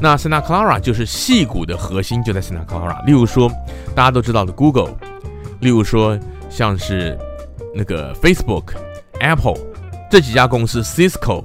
[0.00, 3.00] 那 Santa Clara 就是戏谷的核心就在 Santa Clara。
[3.06, 3.48] 例如说
[3.94, 4.92] 大家都知道的 Google，
[5.60, 6.18] 例如说
[6.50, 7.16] 像是
[7.72, 8.72] 那个 Facebook、
[9.20, 9.54] Apple。
[10.10, 11.42] 这几家公司，Cisco，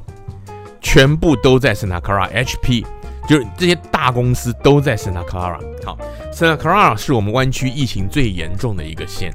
[0.87, 2.85] 全部都在 Santa Clara，HP，
[3.27, 5.59] 就是这些大公司都在 Santa Clara。
[5.83, 5.97] 好
[6.31, 9.33] ，Santa Clara 是我们湾区疫情最严重的一个县。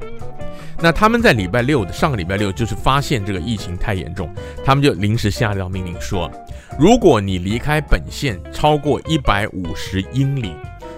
[0.81, 4.35] 那他们在礼拜六的上个礼拜六，就是发现这个疫情太严重，
[4.65, 6.31] 他们就临时下了命令说，
[6.79, 10.55] 如果你离开本县超过一百五十英里，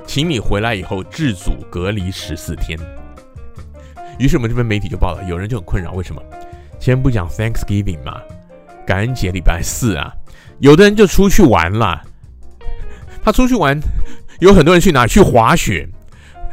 [0.07, 2.78] 请你回来以后自主隔离十四天。
[4.20, 6.22] 于是我们这边媒体就报道，有人就很困扰，为什么？
[6.78, 8.22] 先不讲 Thanksgiving 嘛，
[8.86, 10.14] 感恩节礼拜四啊，
[10.59, 12.00] 有的人就出去玩了。
[13.22, 13.78] 他出去玩，
[14.40, 15.07] 有很多人去哪？
[15.07, 15.88] 去滑雪。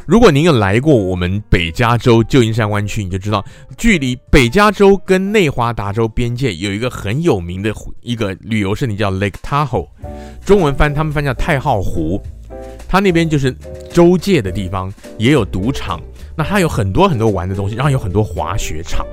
[0.05, 3.45] 如果您有来过我们北加州旧金山湾区，你就知道，
[3.77, 9.87] 距离北加州跟内华达州边界有一个很有名的一个旅游胜地叫 Lake Tahoe，
[10.43, 12.21] 中文翻他们翻叫太浩湖。
[12.87, 13.55] 它那边就是
[13.93, 16.01] 州界的地方，也有赌场。
[16.35, 19.05] 那它有很多很多玩的东西，然后有很多滑雪场。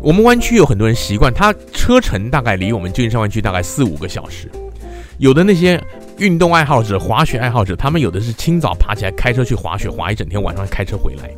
[0.00, 4.48] 我们湾区有很多人习惯，他车程大概离我们旧金山湾区大概四五个小时。
[5.18, 5.82] 有的那些
[6.18, 11.30] 运动爱好者、滑雪爱好者，他们有的是清早爬起来开车去滑雪，滑一整天，晚上开车回来。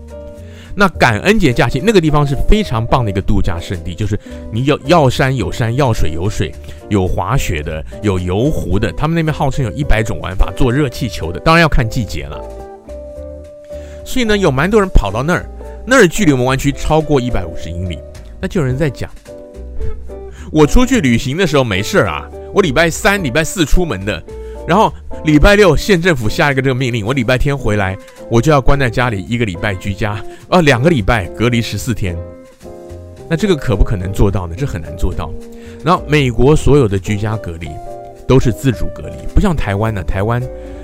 [0.75, 4.19] 那感恩节假期那个地方是非常棒的一个度假胜地，就是
[4.53, 6.55] 你要要山有山，要水有水，
[6.91, 8.93] 有滑雪的，有游湖的。
[8.93, 12.39] 他们那边号称有一百种玩法，坐热气球的，当然要看季节了。
[14.05, 15.47] 所以呢，有蛮多人跑到那儿，
[15.87, 17.99] 那儿距离我们湾区超过一百五十英里。
[18.41, 19.11] 那就有人在讲，
[20.51, 24.23] 我出去旅行的时候没事啊，我礼拜三、礼拜四出门的，
[24.67, 24.93] 然后
[25.25, 27.97] 礼拜六县政府下一个这个命令，我礼拜天回来，
[28.31, 30.19] 我就要关在家里一个礼拜居家，
[30.49, 32.17] 啊，两个礼拜隔离十四天。
[33.29, 34.55] 那这个可不可能做到呢？
[34.57, 35.31] 这很难做到。
[35.85, 37.69] 然后美国所有的居家隔离
[38.27, 40.43] 都是自主隔离，不像台湾呢，台湾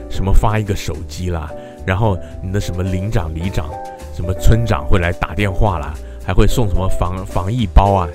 [0.08, 1.50] 什么发一个手机啦，
[1.84, 3.68] 然后你的什么邻长、里长、
[4.14, 5.94] 什么村长会来打电话啦。
[6.26, 8.08] 还会送什么防防疫包啊？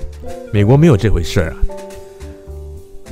[0.52, 1.56] 美国没有这回事儿啊。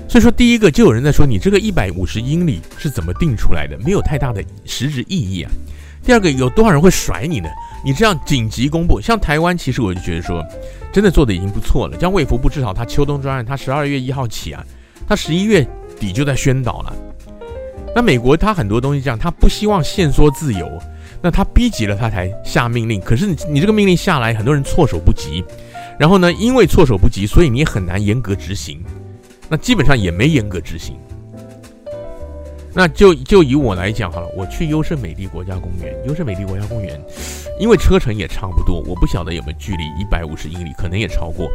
[0.06, 3.78] 所以说，第一个就有人在说，你这个一百五十英里是怎么定出来的？
[3.78, 5.50] 没有太大的实质意义啊。
[6.02, 7.48] 第二个，有多少人会甩你呢？
[7.84, 10.44] 你这样紧急公布，像台湾，其实我就觉得说，
[10.92, 11.96] 真的做的已经不错了。
[11.98, 14.64] 像卫福部至少他秋冬专案，他十二月一号起啊，
[15.06, 15.66] 他十一月
[15.98, 16.92] 底就在宣导了。
[17.94, 20.68] 那美国他很多东西这样，他不希望限缩自由。
[21.22, 23.00] 那他逼急了，他才下命令。
[23.00, 25.44] 可是你你这个命令下来，很多人措手不及。
[25.98, 28.82] 然后呢，因为措手不及，所以你很难严格执行。
[29.50, 30.96] 那基本上也没严格执行。
[32.72, 36.98] 那就就以我来讲好了，我去优胜美地国家公园，优胜美地国家公园，
[37.58, 41.50] 因为车程也差不多，我不晓得有没有距离一百五十英里，可能也超过。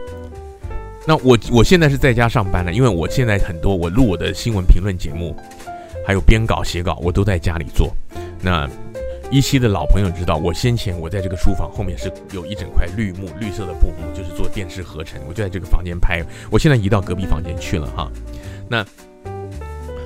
[1.07, 5.35] 那我我现在是在家上班了，因为我现在很多我录我的新闻评论节目，
[6.05, 7.91] 还有编稿写稿，我都在家里做。
[8.43, 8.69] 那。
[9.31, 15.19] 一期的老朋友知道，我先前我在这个书房后面是有一整块绿幕，绿色的布幕，就是做电视合成。
[15.27, 18.09] 我就在这个房间拍，我现在移到隔壁房间去了哈。
[18.69, 18.85] 那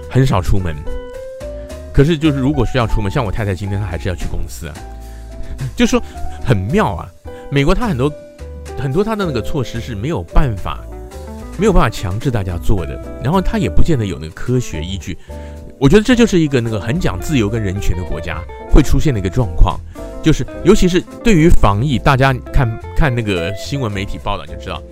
[0.10, 0.76] 很少出门，
[1.94, 4.74] 可是就是如果需要出门，像我太太今天她还是要去公司啊，
[5.76, 6.02] 就说
[6.44, 7.08] 很妙啊。
[7.52, 8.12] 美国它很多
[8.80, 10.80] 很多它的那个措施是没有办法
[11.58, 15.18] 没有办法强制大家做的，然后它也不见得有那个科学依据。
[15.80, 19.80] 我觉得这就是一个那个很讲自由跟人权的国家会出现的一个状况，
[20.22, 24.84] 就是尤其是对于防疫，大家看看那个新闻媒体报道就知道，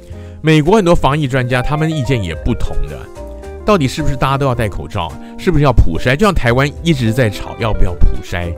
[0.41, 2.97] 美国很多防疫专家他们意见也不同的，
[3.65, 6.15] 到底是不是大家都要戴口罩，是不是要普筛？
[6.15, 8.55] 就像台湾一直在吵要不要普筛，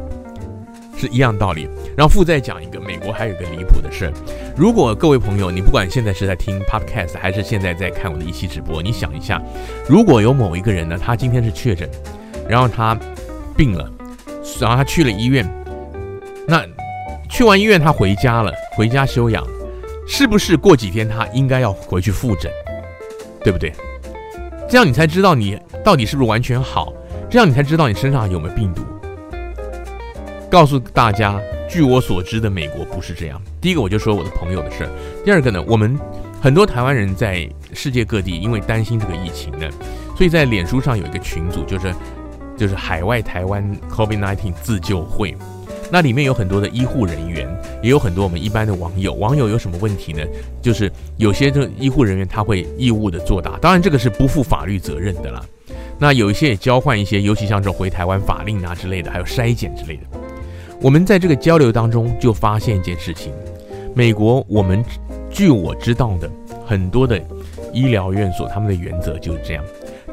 [0.96, 1.68] 是一样道理。
[1.98, 4.14] 然后附再讲一个，美国还有一个离谱的事，
[4.56, 9.42] 如果各位朋友，你不管现在是在听 Podcast 还是现在在看我的一期直播，你想一下，
[9.88, 11.90] 如果有某一个人呢，他今天是确诊。
[12.50, 12.98] 然后他
[13.56, 13.90] 病了，
[14.60, 15.48] 然后他去了医院。
[16.48, 16.66] 那
[17.30, 19.46] 去完医院，他回家了，回家休养，
[20.08, 22.52] 是不是过几天他应该要回去复诊？
[23.44, 23.72] 对不对？
[24.68, 26.92] 这样你才知道你到底是不是完全好，
[27.30, 28.82] 这样你才知道你身上有没有病毒。
[30.50, 31.40] 告诉大家，
[31.70, 33.40] 据我所知的美国不是这样。
[33.62, 34.90] 第一个我就说我的朋友的事儿，
[35.24, 35.98] 第二个呢，我们
[36.42, 39.70] 很多台湾人在世界各地因为担心这个疫情呢，
[40.18, 41.94] 所以在脸书上有一个群组，就是
[42.60, 45.36] 就是海外台湾 COVID-19 自救会。
[45.92, 47.48] 那里面有很多的医护人员，
[47.82, 49.14] 也有很多我们一般的网友。
[49.14, 50.24] 网友有什么问题呢？
[50.62, 55.44] 就是有些这医护人员他会义务的作答，当然这个是不负法律责任的啦。
[55.98, 60.04] 那有一些也交换一些，尤其像这种回台湾法令啊之类的，还有筛检之类的。
[60.80, 63.34] 我们在这个交流当中就发现一件事情：
[63.96, 64.86] 美国，我们
[65.32, 66.30] 据我知道的
[66.66, 67.20] 很多的
[67.74, 69.64] 医疗院所，他们的原则就是这样：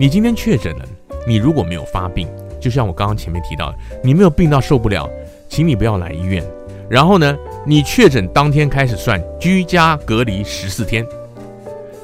[0.00, 0.84] 你今天确诊了，
[1.26, 2.28] 你如果没有发病，
[2.60, 5.10] 就像我刚刚前面提到的，你没有病到受不了。
[5.48, 6.44] 请你不要来医院，
[6.88, 11.06] 然后呢，你确诊当天开始算居家隔离十四天。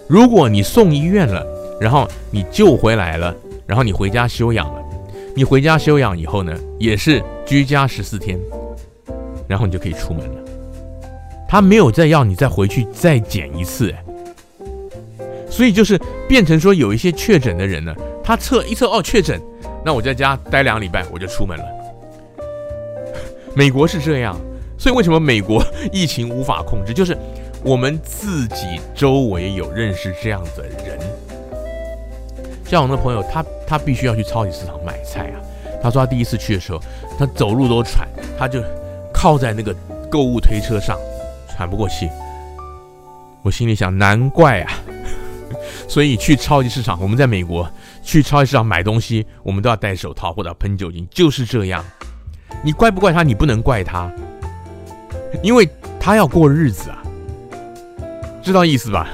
[0.06, 1.44] 如果你送医院了，
[1.80, 3.34] 然后你救回来了，
[3.66, 4.80] 然后你回家休养了，
[5.34, 8.38] 你回家休养以后呢，也是居家十四天，
[9.48, 10.34] 然后你就可以出门了。
[11.48, 13.92] 他没有再要你再回去再检一次，
[15.50, 17.94] 所以就是变成说有一些确诊的人呢，
[18.24, 19.40] 他测一测哦确诊，
[19.84, 21.64] 那我在家待两礼拜我就出门了。
[23.54, 24.36] 美国是这样，
[24.78, 26.94] 所以为什么美国疫情无法控制？
[26.94, 27.16] 就是
[27.64, 30.98] 我们自己周围有认识这样的人，
[32.64, 35.36] 像我的朋友，他他必须要去超级市场买菜啊。
[35.82, 36.80] 他说他第一次去的时候，
[37.18, 38.08] 他走路都喘，
[38.38, 38.62] 他就
[39.12, 39.74] 靠在那个
[40.08, 40.96] 购物推车上
[41.48, 42.08] 喘不过气。
[43.42, 44.72] 我心里想，难怪啊。
[45.88, 47.68] 所以去超级市场，我们在美国
[48.02, 51.84] 去超级市场买东西，我们都要戴手套或者喷酒精，就是这样。
[52.62, 53.22] 你怪不怪他？
[53.22, 54.12] 你不能怪他，
[55.42, 57.02] 因为他要过日子啊，
[58.42, 59.08] 知道意思吧？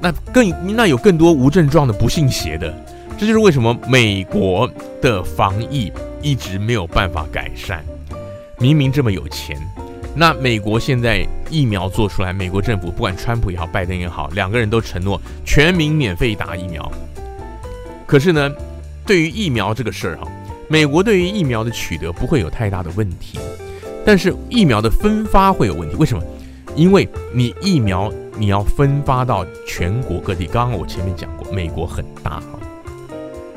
[0.00, 2.72] 那更那有更多无症状的不信邪的，
[3.18, 4.70] 这就是为什么美国
[5.02, 7.84] 的防疫一直没有办法改善。
[8.58, 9.56] 明明这么有钱，
[10.18, 16.90] 那美国现在疫苗做出来，美国政府不管川普也好，拜登也好，两个人都承诺全民免费打疫苗。
[18.04, 18.50] 可是呢，
[19.06, 20.26] 对于疫苗这个事儿哈。
[20.70, 23.38] 美国对于疫苗的取得不会有太大的问题，
[24.04, 25.94] 但是疫苗的分发会有问题。
[25.96, 26.22] 为什么？
[26.76, 30.46] 因为你疫苗你要分发到全国各地。
[30.46, 32.58] 刚刚我前面讲过，美国很大哈，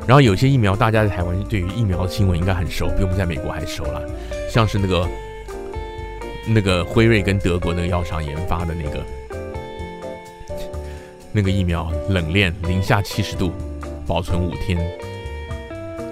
[0.06, 4.00] 然后有些疫苗大家在台湾对于疫苗的新闻应该很熟，比我们在美国还熟了。
[4.50, 5.06] 像是那个
[6.46, 9.06] 那个辉瑞跟德国那个药厂研发的那个
[11.32, 13.52] 那个疫苗，冷链零下七十度
[14.06, 14.78] 保存五天，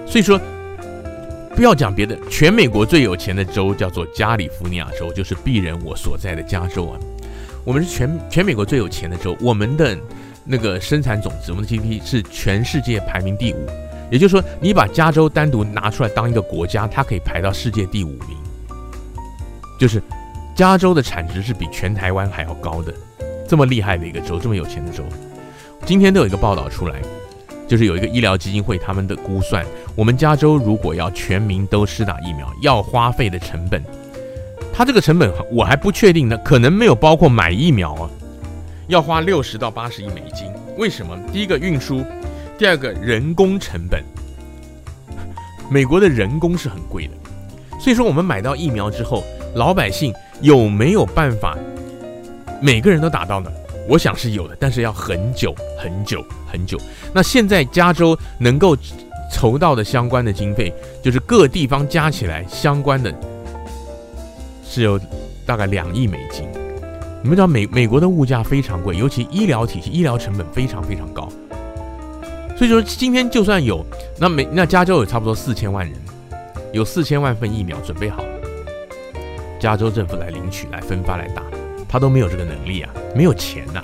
[0.07, 0.39] 所以说。
[1.53, 6.97] 不要讲别的，全美国最有钱的州叫做加利福尼亚州，就是鄙人我所在的加州啊。
[7.65, 9.95] 我们是全全美国最有钱的州，我们的
[10.45, 13.67] 那个生产总值，我们的 GDP 是全世界排名第五。
[14.09, 18.37] 也就是说，你把加州单独拿出来当一个国家，它可以排到世界第五名。
[19.77, 20.01] 就是
[20.61, 22.93] 加州的产值是比全台湾还要高的，
[23.47, 25.03] 这么厉害的一个州，这么有钱的州。
[25.87, 27.01] 今天都有一个报道出来。
[27.67, 33.81] 就是有一个医疗基金会，他们的估算，我们加州如果要全民都施打疫苗，要花费的成本，
[34.71, 38.07] 它这个成本我还不确定呢，可能没有包括买疫苗啊，
[38.87, 40.45] 要花六十到八十亿美金。
[40.77, 41.17] 为什么？
[41.33, 42.05] 第一个运输，
[42.55, 44.03] 第二个人工成本，
[45.71, 49.23] 美国的人工是很贵的，所以说我们买到疫苗之后，
[49.55, 51.57] 老百姓有没有办法
[52.61, 53.51] 每个人都打到呢？
[53.87, 56.79] 我想是有的，但是要很久很久很久。
[57.13, 58.77] 那现在加州能够
[59.31, 63.13] 筹到的相关的经费，就是各地方加起来相关的，
[64.63, 64.99] 是有
[65.45, 66.47] 大概两亿美金。
[67.23, 71.27] 你们知道美美国的物价非常贵，尤其医疗体系、医疗成本非常非常高。
[72.57, 73.83] 所以说今天就算有，
[74.19, 75.95] 那美那加州有差不多四千万人，
[76.71, 78.23] 有四千万份疫苗准备好，
[79.61, 81.43] 加州政府来领取、来分发、来打。
[81.87, 83.83] 他都没有这个能力啊，没有钱呐、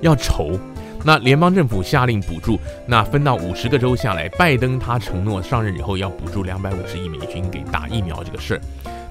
[0.00, 0.58] 要筹。
[1.04, 8.60] 那联邦政府下令补助，那分到五十个州下来，拜登他承诺上任以后要补助两百五十亿美金给打疫苗这个事儿，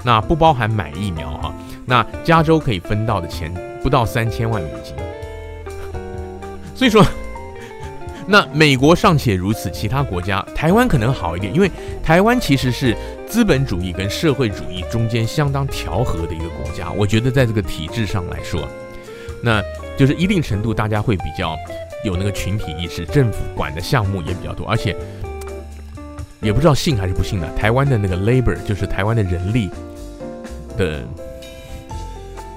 [0.03, 1.53] 那不包含买疫苗哈。
[1.85, 4.95] 那加州可以分到的钱不到三千万美金，
[6.73, 7.05] 所以说。
[8.28, 11.69] 那美国尚且如此，其他国家，台湾可能好一点，因为
[12.03, 12.95] 台湾其实是
[13.28, 16.91] 资本主义跟社会主义中间相当调和的一个国家。
[16.91, 18.67] 我觉得在这个体制上来说，
[19.43, 19.61] 那
[19.95, 21.55] 就是一定程度大家会比较
[22.03, 24.95] 有那个群体意识，政府管的项目也比较多，而且
[26.41, 27.47] 也不知道信还是不信的。
[27.55, 29.69] 台湾的那个 labor 就是台湾的人力
[30.76, 31.03] 的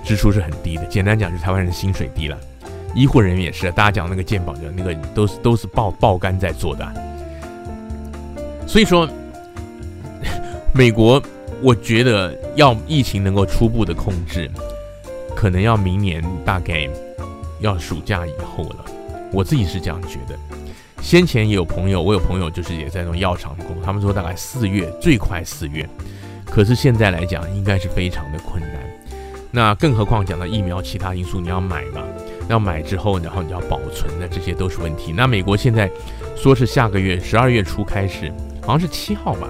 [0.03, 2.39] 支出是很低的，简单讲就是台湾人薪水低了。
[2.95, 6.87] 医护人员也是，大家讲那个健保的那个都是都是爆爆肝在做的，
[8.67, 9.09] 所以说，
[10.75, 11.23] 美国
[11.63, 14.51] 我觉得要疫情能够初步的控制，
[15.37, 16.89] 可能要明年大概
[17.61, 18.85] 要暑假以后了。
[19.33, 20.39] 我自己是这样觉得。
[21.01, 25.89] 先前也有朋友，我有朋友就是也在那种药厂工作，他们说大概四月最快四月，
[26.45, 28.71] 可是现在来讲应该是非常的困难。
[29.51, 32.03] 那更何况讲到疫苗，其他因素你要买嘛，
[32.49, 35.13] 要买之后，然后你要保存，那这些都是问题。
[35.17, 35.91] 那美国现在
[36.37, 38.33] 说是下个月十二月初开始，
[38.63, 39.49] 好像是七号吧，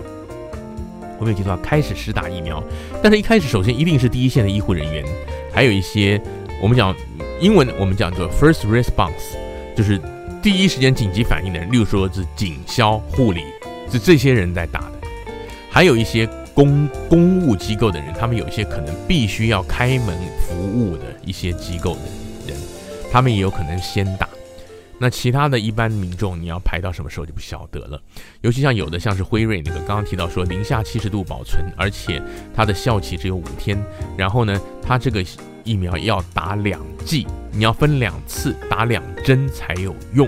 [1.18, 2.62] 我没有记错，开始施打疫苗。
[3.02, 5.04] 但是一开始首先一定是第一线的医护人员，
[5.52, 6.20] 还有一些
[6.62, 6.94] 我们讲
[7.40, 9.36] 英文我们讲做 first response，
[9.76, 10.00] 就是。
[10.40, 13.42] 第一时间紧急反应的人，例如说是警消、护理，
[13.90, 15.08] 是这些人在打的；
[15.68, 22.12] 还有一些公公务机构的人，他们有一些可能必须要开门服务的一些机构的人，
[23.10, 24.28] 他们也有可能先打。
[25.00, 28.00] 那其他的一般民众，你要排到什么时候就不晓得了。
[28.40, 32.22] 尤其像有的像是辉瑞那个，刚刚提到说零下七十度保存，而且
[32.54, 33.80] 它的效期只有五天，
[34.16, 35.24] 然后呢，它这个。
[35.64, 40.26] 疫苗要打两剂，你要分两次打两针才有用，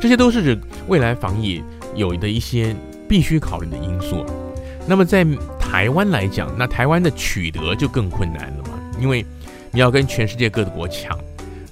[0.00, 0.58] 这些都是
[0.88, 1.62] 未来防疫
[1.94, 2.74] 有的一些
[3.06, 4.24] 必须考虑的因素。
[4.88, 5.26] 那么在
[5.60, 9.22] 台湾来讲，那台湾的取得就更困难了嘛，因为
[9.70, 11.18] 你要跟全世界各国抢。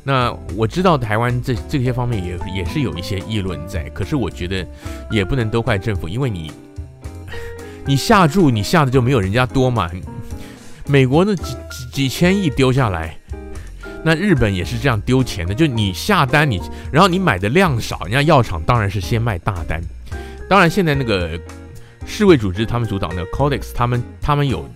[0.05, 4.67] 那我知道台湾这这些方面也也是有一些议论在，可是我觉得
[5.11, 6.51] 也不能都怪政府，因为你
[7.87, 9.91] 你下注你下的就没有人家多嘛。
[10.87, 13.17] 美国的几几几千亿丢下来，
[14.05, 15.55] 那日本也是这样丢钱的。
[15.55, 19.81] 就你下单你，然后你买的量少，人家药厂当然是先卖大单。
[20.49, 21.41] 当然现在那个
[22.05, 24.69] 世卫组织他们主导那个 Codex，他们他们有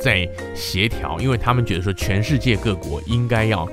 [0.00, 3.68] 在协调，因为他们觉得说全世界各国应该要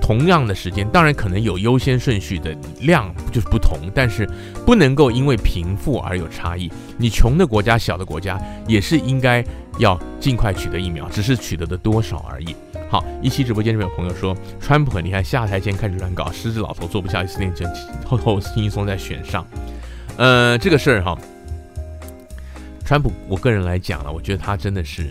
[0.00, 4.28] 同样的时间，当然可能有优先顺序的量就是不同，但是
[4.66, 6.70] 不能够因为贫富而有差异。
[6.96, 9.44] 你穷的国家、小的国家也是应该。
[9.78, 12.54] 要尽快取得疫苗，只是取得的多少而已。
[12.90, 17.66] 好，一期直播间这边有朋友说，川普很厉害，下台前开始乱搞，狮子老头做不下去，四年前
[18.04, 19.46] 后后轻松再选上。
[20.18, 21.16] 呃，这个事儿哈，
[22.84, 25.10] 川普，我个人来讲了，我觉得他真的是，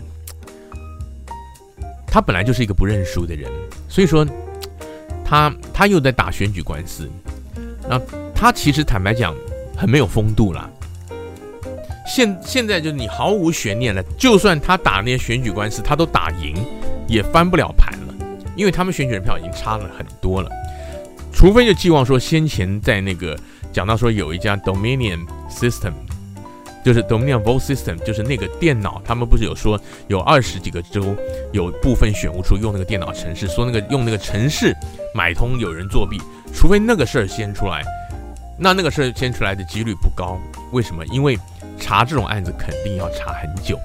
[2.06, 3.50] 他本来就是一个不认输的人，
[3.88, 4.24] 所以说
[5.30, 7.08] 他他又在打选举官司，
[7.88, 8.00] 那
[8.34, 9.32] 他其实坦白讲
[9.76, 10.68] 很没有风度啦。
[12.04, 16.56] 现现在就是你毫无悬念了，就算他打那些选举官司，他都打赢，
[17.06, 18.14] 也翻不了盘了，
[18.56, 20.50] 因为他们选举人票已经差了很多了。
[21.32, 23.38] 除非就寄望说，先前在那个
[23.72, 25.92] 讲到说有一家 Dominion System，
[26.84, 31.14] 就是 Dominion Vote System，就是那个电脑，他们不是有说有二十几个州
[31.52, 34.74] 有部分选务处用那个电脑程式，说那个用那个程式
[35.14, 36.18] 买通有人作弊，
[36.54, 37.82] 除非那个事儿先出来，
[38.58, 40.40] 那那个事儿先出来的几率不高。
[40.72, 41.04] 为什么？
[41.06, 41.38] 因为
[41.78, 43.78] 查这种案子肯定要查很久，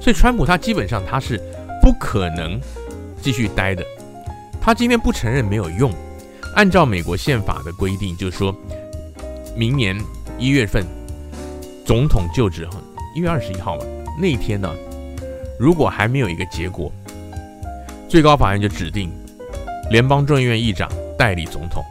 [0.00, 1.40] 所以川普他基本上他是
[1.82, 2.60] 不可能
[3.20, 3.84] 继续待的。
[4.60, 5.92] 他今天不承认没有用。
[6.54, 8.54] 按照美国宪法的规定，就是说
[9.56, 10.00] 明年
[10.38, 10.84] 一月份
[11.84, 12.66] 总统就职，
[13.14, 13.84] 一月二十一号嘛，
[14.18, 14.72] 那一天呢，
[15.58, 16.90] 如果还没有一个结果，
[18.08, 19.12] 最高法院就指定
[19.90, 21.84] 联邦众议院议长代理总统，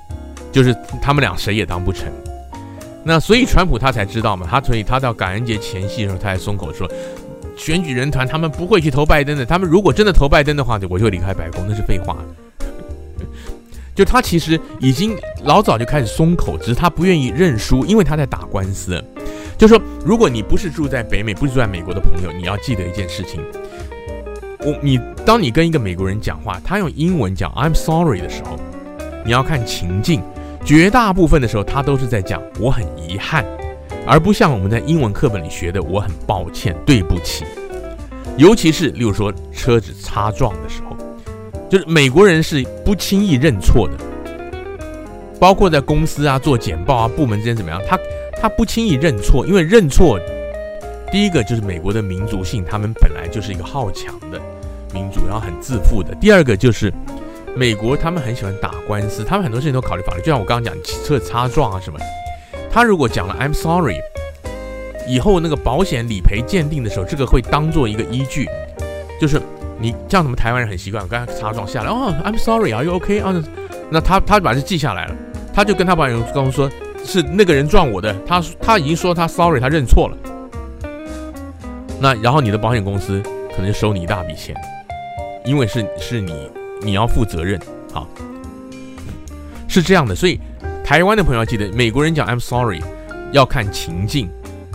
[0.51, 2.11] 就是他们俩谁也当不成。
[3.03, 6.89] 那所以川普他才知道嘛，他所以他到感恩节前夕的时候，他还松口说，
[7.55, 12.17] 选举人团他们不会去投拜登的，他们如果真的投拜登的话，我就离开白宫，那是废话。
[13.93, 19.03] 就他其实已经老早就开始松口，只是他不愿意认输，因为他在打官司。
[19.63, 23.39] 就说如果你不是住在北美，不是住在美国的朋友，你要记得一件事情，
[24.59, 28.59] 我你当你跟一个美国人讲话，他用英文讲 I'm sorry 的时候，
[29.23, 30.21] 你要看情境。
[30.65, 33.45] 绝大部分的时候，他都是在讲我很遗憾，
[34.05, 37.45] 而不像我们在英文课本里学的我很抱歉、对不起。
[38.35, 40.97] 尤其是例如说车子擦撞的时候，
[41.69, 43.93] 就是美国人是不轻易认错的，
[45.39, 47.97] 包括在公司啊做简报啊，部门之间怎么样，他
[48.43, 50.19] 他不轻易认错，因为认错，
[51.09, 54.37] 第一个就是美国的民族性，他们本来就是一个好强的
[54.93, 56.13] 民族，然后很自负的。
[56.15, 56.93] 第二个就是。
[57.55, 60.19] 美国他们很喜欢打官司，他们很多事情都考虑法律。
[60.21, 61.99] 就像我刚刚讲，汽车擦撞啊什么，
[62.71, 63.97] 他如果讲了 I'm sorry，
[65.07, 68.49] 以后那个保险理赔鉴定的时候，这个会当做一个依据。
[69.21, 69.39] 就是
[69.79, 73.19] 你像什么台湾人很习惯，我刚才擦撞下来，哦，I'm sorry，Are you OK？
[73.19, 73.31] 啊，
[73.91, 75.15] 那他他把这记下来了，
[75.53, 76.71] 他就跟他保险公司说，
[77.05, 80.17] 是那个人撞我的，他他已经说他 sorry，他认错了。
[81.99, 83.21] 那然后你的保险公司
[83.55, 84.55] 可能收你一大笔钱，
[85.45, 86.33] 因为是是你。
[86.85, 87.57] 你要负责任，
[87.93, 88.05] 好，
[89.69, 90.37] 是这样的，所以
[90.83, 92.81] 台湾的朋友要记得，美国人讲 I'm sorry
[93.31, 94.29] 要看情境，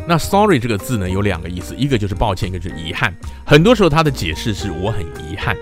[0.06, 3.14] 那 sorry 这个字呢，有两个意思，一个就是抱歉，一个就是遗憾。
[3.44, 5.54] 很多时候他的解释是我很遗憾。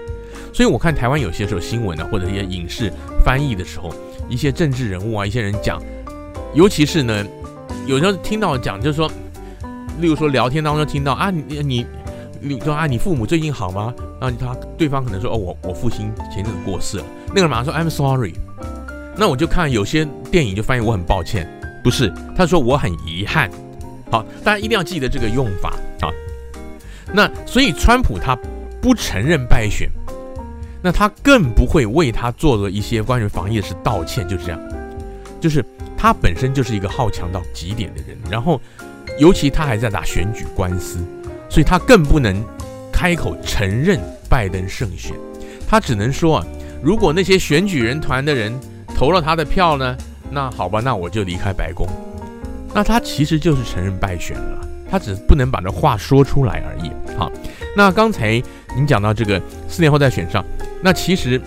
[0.55, 2.93] 所以我看台湾有些时候新闻啊，或者一些影视
[3.25, 3.93] 翻译的时候，
[4.29, 5.83] 一些政治人物啊，一些人讲，
[6.55, 7.25] 尤其是呢，
[7.87, 9.11] 有时候听到讲，就是说，
[10.01, 11.87] 例如说聊天当中听到啊，你你
[12.41, 13.95] 你说啊，你父母最近好吗？
[14.21, 18.35] 然后他对方可能说哦，我我父亲前阵子过世了，那个人马上说 I'm sorry。
[19.19, 21.49] 那我就看有些电影就翻译我很抱歉，
[21.83, 23.51] 不是，他说我很遗憾。
[24.11, 26.13] 好，大家一定要记得这个用法啊。
[27.13, 28.37] 那所以川普他
[28.81, 29.89] 不承认败选，
[30.83, 34.61] 那他更不会为他做了一些关于防疫的事道歉，就是这样。
[35.41, 35.65] 就是
[36.07, 38.61] 他本身就是一个好强到极点的人，然后
[39.19, 41.05] 尤其他还在打选举官司，
[41.49, 42.41] 所以他更不能
[42.93, 43.99] 开口承认
[44.29, 45.17] 拜登胜选。
[45.67, 46.47] 他只能说啊，
[46.81, 48.57] 如果那些选举人团的人
[48.95, 49.97] 投了他的票呢，
[50.31, 51.85] 那好吧，那我就离开白宫。
[52.73, 56.93] 那他其实就是承认败选了，他只不能把这话说出来而已。
[57.19, 57.33] 好，
[57.77, 58.41] 那刚才
[58.77, 60.45] 您讲到这个四年后再选上，
[60.81, 61.43] 那其实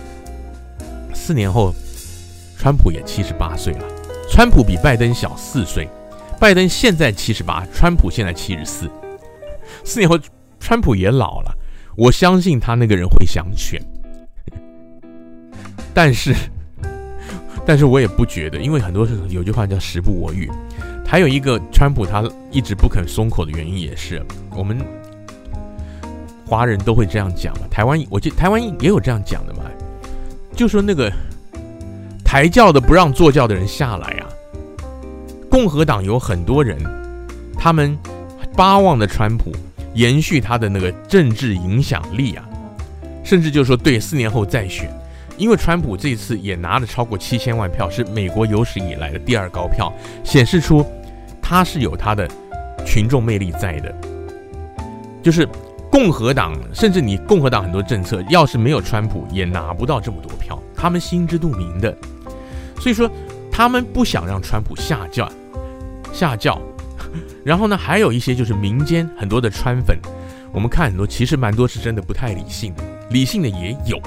[1.14, 1.74] 四年后，
[2.58, 3.84] 川普也七十八岁了，
[4.32, 5.86] 川普比拜登小四岁，
[6.38, 8.88] 拜登现在七十八，川普现在七十四，
[9.84, 10.18] 四年后
[10.58, 11.52] 川普也老了，
[11.96, 13.82] 我相信他那个人会想选，
[15.92, 16.34] 但是，
[17.66, 20.50] 但是我也不觉得，因为很多时候有句话叫时不我与。
[21.04, 24.24] 还有一个，川普他一直不肯松口的原因也是，
[24.56, 24.78] 我们
[26.46, 27.66] 华人都会这样讲嘛。
[27.68, 29.64] 台湾，我记得台湾也有这样讲的嘛，
[30.54, 31.12] 就说那个
[32.30, 34.22] 抬轿的不让坐轿的人下来啊。
[35.50, 36.78] 共和党有很多人，
[37.58, 37.98] 他们
[38.56, 39.50] 巴望的川普
[39.94, 42.48] 延续他的那个政治影响力啊，
[43.24, 44.88] 甚至就是说对四年后再选。
[45.38, 50.86] 因为川普这次也拿了超过七千万票，是美国有史以来的第二高票，显示出。
[51.42, 52.28] 他是有他的
[52.86, 53.92] 群众魅力在的，
[55.20, 55.48] 就是
[55.90, 61.92] 共和党，甚至你共和党很多政策，要是没有川普，也拿不到这么多票，他们心知肚明的。
[62.80, 63.08] 所以说，
[63.52, 65.30] 他们不想让川普下轿，
[66.12, 66.60] 下轿。
[67.44, 69.98] 然后呢，还有一些就是民间很多的川粉，
[70.52, 74.00] 我们看很多，其实蛮多是真的不太理性的，理性的也有。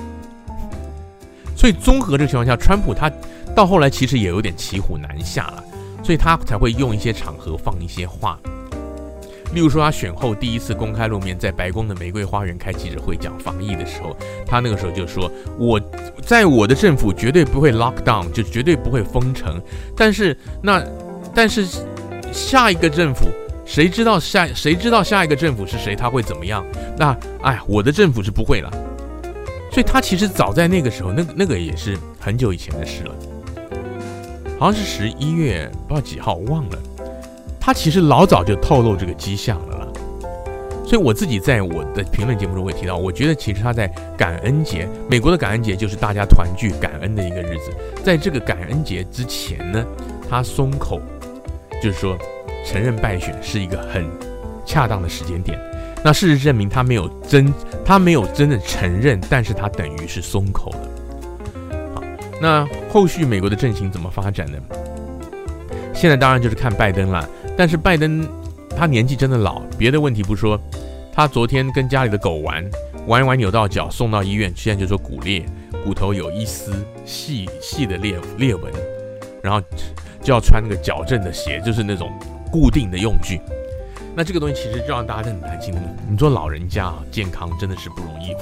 [1.55, 3.09] 所以综合这个情况下，川普他
[3.55, 5.63] 到后来其实也有点骑虎难下了。
[6.03, 8.38] 所以他才会用一些场合放一些话，
[9.54, 15.80] 例如说他选后第一次公开露面，在白宫的玫瑰花园开记者会讲防疫的时候，他那个时候就说：“我
[16.22, 19.62] 在我的政府绝对不会 lock down，就绝对不会封城。
[19.95, 20.84] 但是那
[21.36, 21.68] 但是
[22.32, 23.28] 下一个政府，
[23.66, 25.95] 谁知道下谁知道下一个政府是谁？
[25.95, 26.66] 他会怎么样？
[26.97, 28.72] 那哎，我的政府是不会了。
[29.72, 33.16] 所以他其实早在那个时候，那个那个也是很久以前的事了。”
[34.60, 36.78] 好像是十一月不知道几号忘了，
[37.66, 39.88] 他其实老早就透露这个迹象了啦。
[40.86, 43.88] 所以我自己在我的评论节目中会提到，我觉得其实他在
[44.18, 47.72] 感恩节，美国的感恩节就是大家团聚感恩的一个日子，
[48.03, 49.82] 在这个感恩节之前呢，
[50.30, 50.99] 他松口，
[51.82, 52.18] 就是说
[52.66, 54.05] 承认败选是一个很
[54.66, 55.57] 恰当的时间点。
[56.03, 57.51] 那事实证明他没有真，
[57.86, 60.89] 他没有真的承认，但是他等于是松口了。
[61.95, 62.03] 好
[62.41, 64.57] 那后续美国的阵型怎么发展呢？
[65.93, 67.26] 现在当然就是看拜登了。
[67.56, 68.28] 但是拜登
[68.76, 70.60] 他年纪真的老，别的问题不说，
[71.14, 72.64] 他昨天跟家里的狗玩，
[73.06, 75.45] 玩一玩扭到脚，送到医院，现在就说骨裂，
[75.84, 76.74] 骨头有一丝
[77.06, 78.72] 细细的裂裂纹，
[79.43, 79.62] 然后
[80.22, 82.12] 就要穿那个矫正的鞋，就是那种
[82.51, 83.39] 固定的用具。
[84.16, 85.82] 那这个东西其实就让大家很担心的。
[86.09, 88.36] 你做老人家啊，健康真的是不容易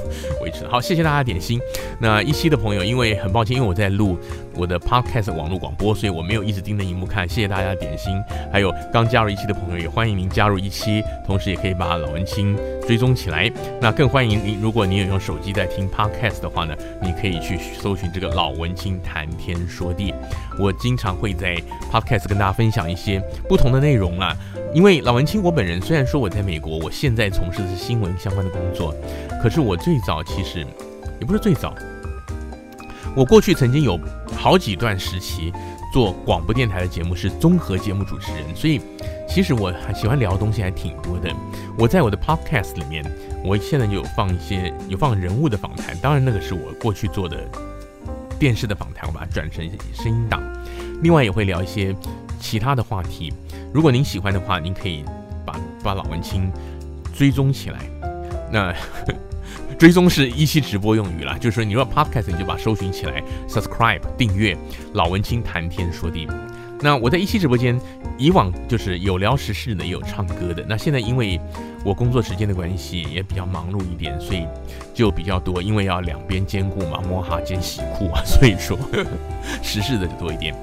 [0.44, 0.70] 维持的。
[0.70, 1.60] 好，谢谢大家点心。
[2.00, 4.18] 那一期的朋友，因为很抱歉，因为我在录
[4.56, 7.28] 我的 podcast 网络广播，所以我没有一直盯着荧幕看。
[7.28, 8.22] 谢谢大家点心。
[8.52, 13.50] 还有刚加入一期的朋友，也欢迎您加入一期，同时也可以把老文青追踪起来。
[13.80, 20.14] 那更欢迎您，如果你有用手机在听 podcast 的话呢，你可以去搜寻这个老文青谈天说地。
[20.60, 21.56] 我经常会在
[21.92, 24.36] podcast 跟大家分享一些不同的内容啦。
[24.74, 28.96] 因为老文青，我本人虽然说我在美国，我现在从事的是新闻相关的工作，
[29.42, 30.66] 可是我最早其实
[31.20, 31.76] 也不是最早，
[33.14, 34.00] 我过去曾经有
[34.34, 35.52] 好几段时期
[35.94, 38.80] 做广播电台的节目，是综合节目主持人，所以
[39.28, 41.30] 其实我还喜欢聊的东西还挺多的。
[41.78, 43.04] 我在我的 podcast 里面，
[43.44, 47.46] 我现在就有放一些有放人物的访谈，当然那个是我过去做的
[48.40, 50.42] 电视的访谈，我把它转成声音档，
[51.02, 51.94] 另外也会聊一些
[52.40, 53.34] 其他的话题。
[53.74, 55.04] 如果您喜欢的话，您可以
[55.46, 56.52] 把把老文青
[57.16, 57.80] 追踪起来。
[58.52, 58.74] 那
[59.80, 64.56] 追踪是一期直播用语啦，就是说你若 podcast 你就把搜寻起来，subscribe 订阅
[64.94, 66.28] 老文青谈天说地。
[66.84, 67.80] 那我在一期直播间，
[68.18, 70.66] 以往就是有聊时事的，也有唱歌的。
[70.68, 71.40] 那现在因为
[71.84, 74.46] 我工作时间的关系，也比较忙碌一点，所以
[74.94, 79.10] 就比较多，因为要两边兼顾嘛，摸哈兼洗裤啊，所以说呵 呵
[79.64, 80.56] 时事的就多一点。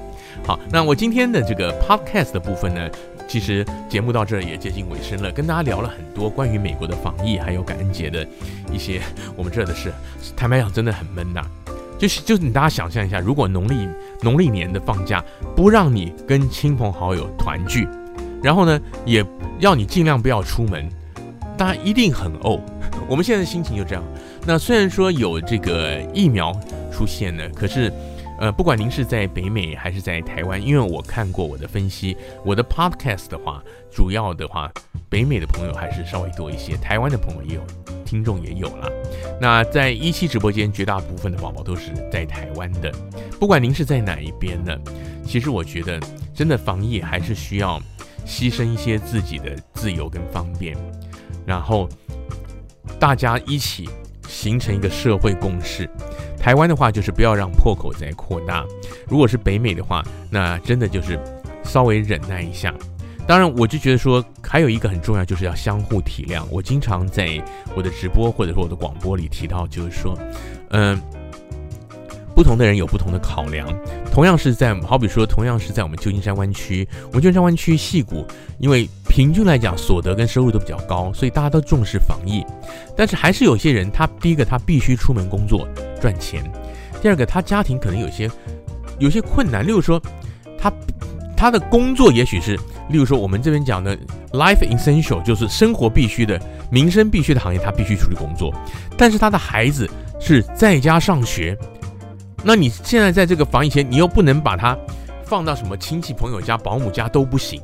[0.49, 2.89] 好，那我今天的这个 podcast 的部分呢，
[3.27, 8.27] 其实节目到这儿也接近尾声了，跟大家聊了很多关于美国的防疫，还有感恩节的
[8.73, 8.99] 一些
[9.35, 9.93] 我们这儿的事。
[10.35, 11.45] 坦白讲，真的很闷呐。
[11.99, 13.87] 就是就是你大家想象一下，如果农历
[14.23, 15.23] 农历年的放假
[15.55, 17.87] 不让你跟亲朋好友团聚，
[18.41, 19.23] 然后呢也
[19.59, 20.89] 要你尽量不要出门，
[21.55, 22.59] 大家一定很怄。
[23.07, 24.03] 我们现在的心情就这样。
[24.47, 26.59] 那虽然说有这个疫苗
[26.91, 27.93] 出现了，可是
[28.39, 32.15] 呃，不管您是在北美还是在台湾，因为我看过我的分析，
[32.45, 33.61] 我的 podcast 的话，
[33.91, 34.71] 主要的话，
[35.09, 37.61] 北美的朋友还是稍微多一些，台湾的朋友也有。
[38.05, 38.91] 听众也有了，
[39.39, 42.91] 那在一期直播间，绝大部分的宝宝都是在台湾的。
[43.39, 44.81] 不管您是在哪一边的，
[45.23, 45.99] 其实我觉得，
[46.33, 47.79] 真的防疫还是需要
[48.25, 50.75] 牺牲一些自己的自由跟方便，
[51.45, 51.87] 然后
[52.99, 53.87] 大家一起
[54.27, 55.87] 形成一个社会共识。
[56.39, 58.63] 台湾的话，就是不要让破口再扩大；
[59.07, 61.19] 如果是北美的话，那真的就是
[61.63, 62.73] 稍微忍耐一下。
[63.27, 66.43] 当然，我就觉得说，还有一个很重要，就是要相互体谅。
[66.49, 67.39] 我经常在
[67.75, 70.17] 我的直播或者说我的广播里提到，就是说，
[70.71, 70.99] 嗯、
[72.39, 73.67] 不同的人有不同的考量。
[74.13, 78.25] 同样是在，好比说，同样是在我们旧金山湾区，我们旧金山湾区矽谷，
[78.59, 82.41] 因为平均来讲所得跟收入都比较高，所以大家都重视防疫。
[82.95, 85.67] 但是还是有些人，他第一个他必须出门工作
[85.99, 86.41] 赚钱，
[87.01, 88.31] 第二个他家庭可能有些
[88.99, 90.01] 有些困难，例如说
[90.57, 90.71] 他。
[91.35, 92.57] 他的工作也许是，
[92.89, 93.97] 例如说我们这边讲的
[94.33, 96.37] life essential，就是生活必须的、
[96.69, 98.53] 民生必须的行业，他必须出去工作。
[98.97, 101.57] 但是他的孩子是在家上学，
[102.43, 104.77] 那你现在在这个防疫前，你又不能把它
[105.23, 107.61] 放到什么亲戚朋友家、保姆家都不行。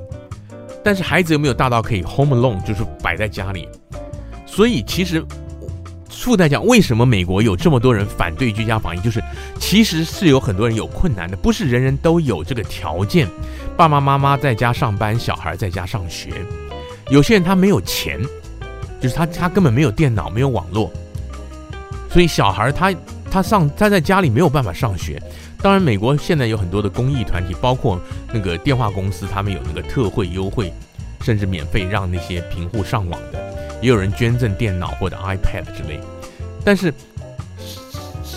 [0.84, 3.68] 但是孩子又没有大到可以 home alone，就是摆在家里。
[4.46, 5.26] 所以其实。
[6.26, 9.00] 附带讲，为什么美国有这么多人反对居家防疫？
[9.00, 9.24] 就是
[9.60, 13.28] 其实是有很多人有困难的，不是人人都有这个条件。
[13.78, 16.32] 爸爸妈妈在家上班，小孩在家上学，
[17.10, 18.20] 有些人他没有钱，
[19.00, 20.92] 就是他他根本没有电脑，没有网络，
[22.10, 22.92] 所以小孩他
[23.36, 25.22] 他上他在家里没有办法上学。
[25.62, 28.00] 当然，美国现在有很多的公益团体，包括
[28.32, 30.72] 那个电话公司，他们有那个特惠优惠，
[31.20, 36.00] 甚至免费让那些贫户上网的，也有人捐赠电脑或者 iPad 之类。
[36.64, 36.94] 但是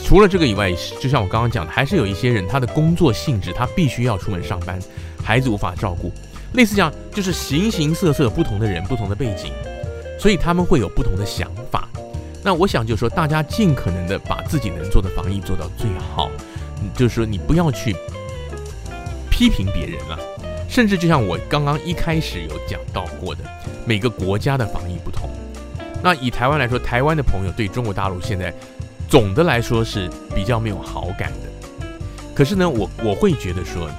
[0.04, 4.80] 除了这个以外，就像我刚刚讲的，还是有一些人他的工作性质，他必须要出门上班，
[5.22, 6.10] 孩子无法照顾，
[6.54, 9.52] 类似这样，就是形形色色不同的人，不同的背景，
[10.18, 11.87] 所以他们会有不同的想法。
[12.48, 16.30] 那我想就是说，大家尽可能的把自己能做的防疫做到最好，
[16.94, 17.94] 就是说你不要去
[19.28, 20.18] 批评别人了，
[20.66, 23.44] 甚至就像我刚刚一开始有讲到过的，
[23.84, 25.28] 每个国家的防疫不同。
[26.02, 28.50] 那以台湾来说，台湾的朋友对中国大陆现在
[29.10, 31.86] 总的来说是比较没有好感的。
[32.34, 33.90] 可是呢，我我会觉得说，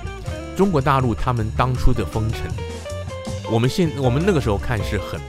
[0.57, 2.41] 中国大陆他们当初的封城，
[3.51, 5.21] 我们现我们那个时候看是很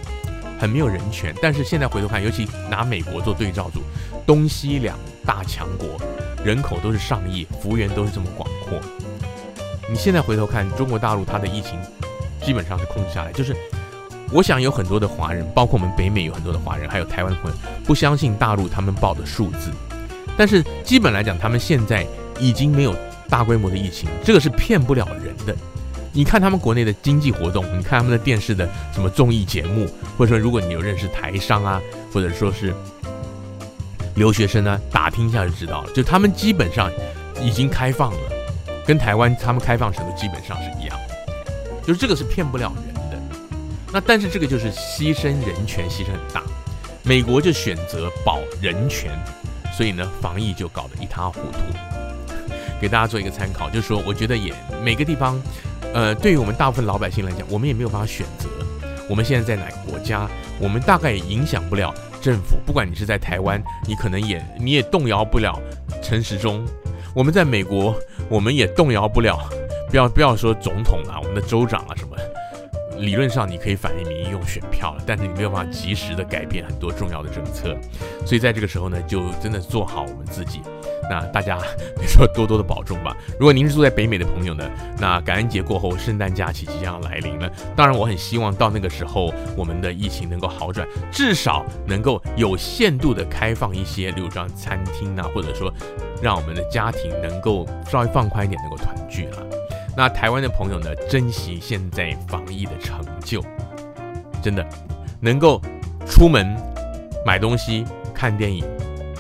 [0.61, 3.80] 很没有人权，但是现在回头看，尤其拿美国做对照组，
[4.26, 5.88] 东西两大强国，
[6.44, 8.78] 人口都是上亿，幅员都是这么广阔。
[9.90, 11.80] 你现在回头看中国大陆，它的疫情
[12.44, 13.56] 基本上是控制下来，就是。
[14.32, 19.72] 我想有很多的华人，包括我们北美有很多的华人，还有台湾的朋友，不相信大陆他们报的数字。
[20.36, 22.06] 但是基本来讲，他们现在
[22.38, 22.94] 已经没有
[23.28, 25.56] 大规模的疫情，这个是骗不了人的。
[26.12, 29.88] 你看他们国内的经济活动，你看他们的电视的什么综艺节目，
[30.18, 31.80] 或者说如果你有认识台商啊，
[32.12, 32.74] 或者说是
[34.16, 35.92] 留学生啊，打听一下就知道了。
[35.92, 36.90] 就他们基本上
[37.40, 38.18] 已经开放了，
[38.84, 40.98] 跟台湾他们开放程度基本上是一样，
[41.86, 43.20] 就是这个是骗不了人的。
[43.92, 46.42] 那但是这个就是牺牲人权，牺牲很大。
[47.02, 49.11] 美国就选择保人权，
[49.72, 51.58] 所以呢，防疫就搞得一塌糊涂。
[52.80, 55.40] 给大家做一个参考，就是说，我觉得也每个地方，
[55.93, 58.49] 呃，对于我们大部分老百姓来讲，我们也没有办法选择。
[59.09, 60.28] 我们现在在哪个国家，
[60.61, 62.57] 我们大概也影响不了政府。
[62.64, 65.61] 不管你是在台湾，你可能也你也动摇不了
[66.01, 66.64] 陈时中。
[67.12, 69.36] 我们在美国，我们也动摇不了，
[69.91, 72.16] 不要不要说总统啊，我们的州长啊什么。
[73.01, 77.76] 理论上你可以反映民意用选票了，但是你没有办法及时的改变很多重要的政策，
[78.24, 80.61] 所以在这个时候呢，就真的做好我们自己。
[81.09, 81.59] 那大家
[81.98, 83.16] 别说多多的保重吧。
[83.36, 87.51] 如果您是住在北美的朋友呢，那感恩节过后，圣诞假期即将要来临了。
[87.74, 95.72] 当然，我很希望到那个时候，我们的疫情能够好转，至少能够有限度的开放一些，例如像餐厅啊，或者说
[96.22, 99.59] 让我们的家庭能够稍微放宽一点，能够团聚了。
[99.97, 103.43] 那台湾的朋友呢，珍惜现在防疫的成就，
[104.43, 104.66] 真的
[105.20, 105.61] 能够
[106.07, 106.57] 出门
[107.26, 107.84] 买东西、
[108.14, 108.64] 看电影，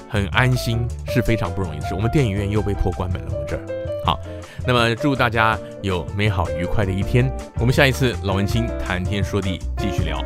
[0.08, 1.94] 很安心是非常不容易的事。
[1.94, 3.62] 我们电影院又被迫关门了，我们这儿。
[4.06, 4.18] 好，
[4.66, 7.30] 那么祝大家有美好愉快的一天。
[7.58, 10.18] 我们下一次老文青谈天说地继续聊。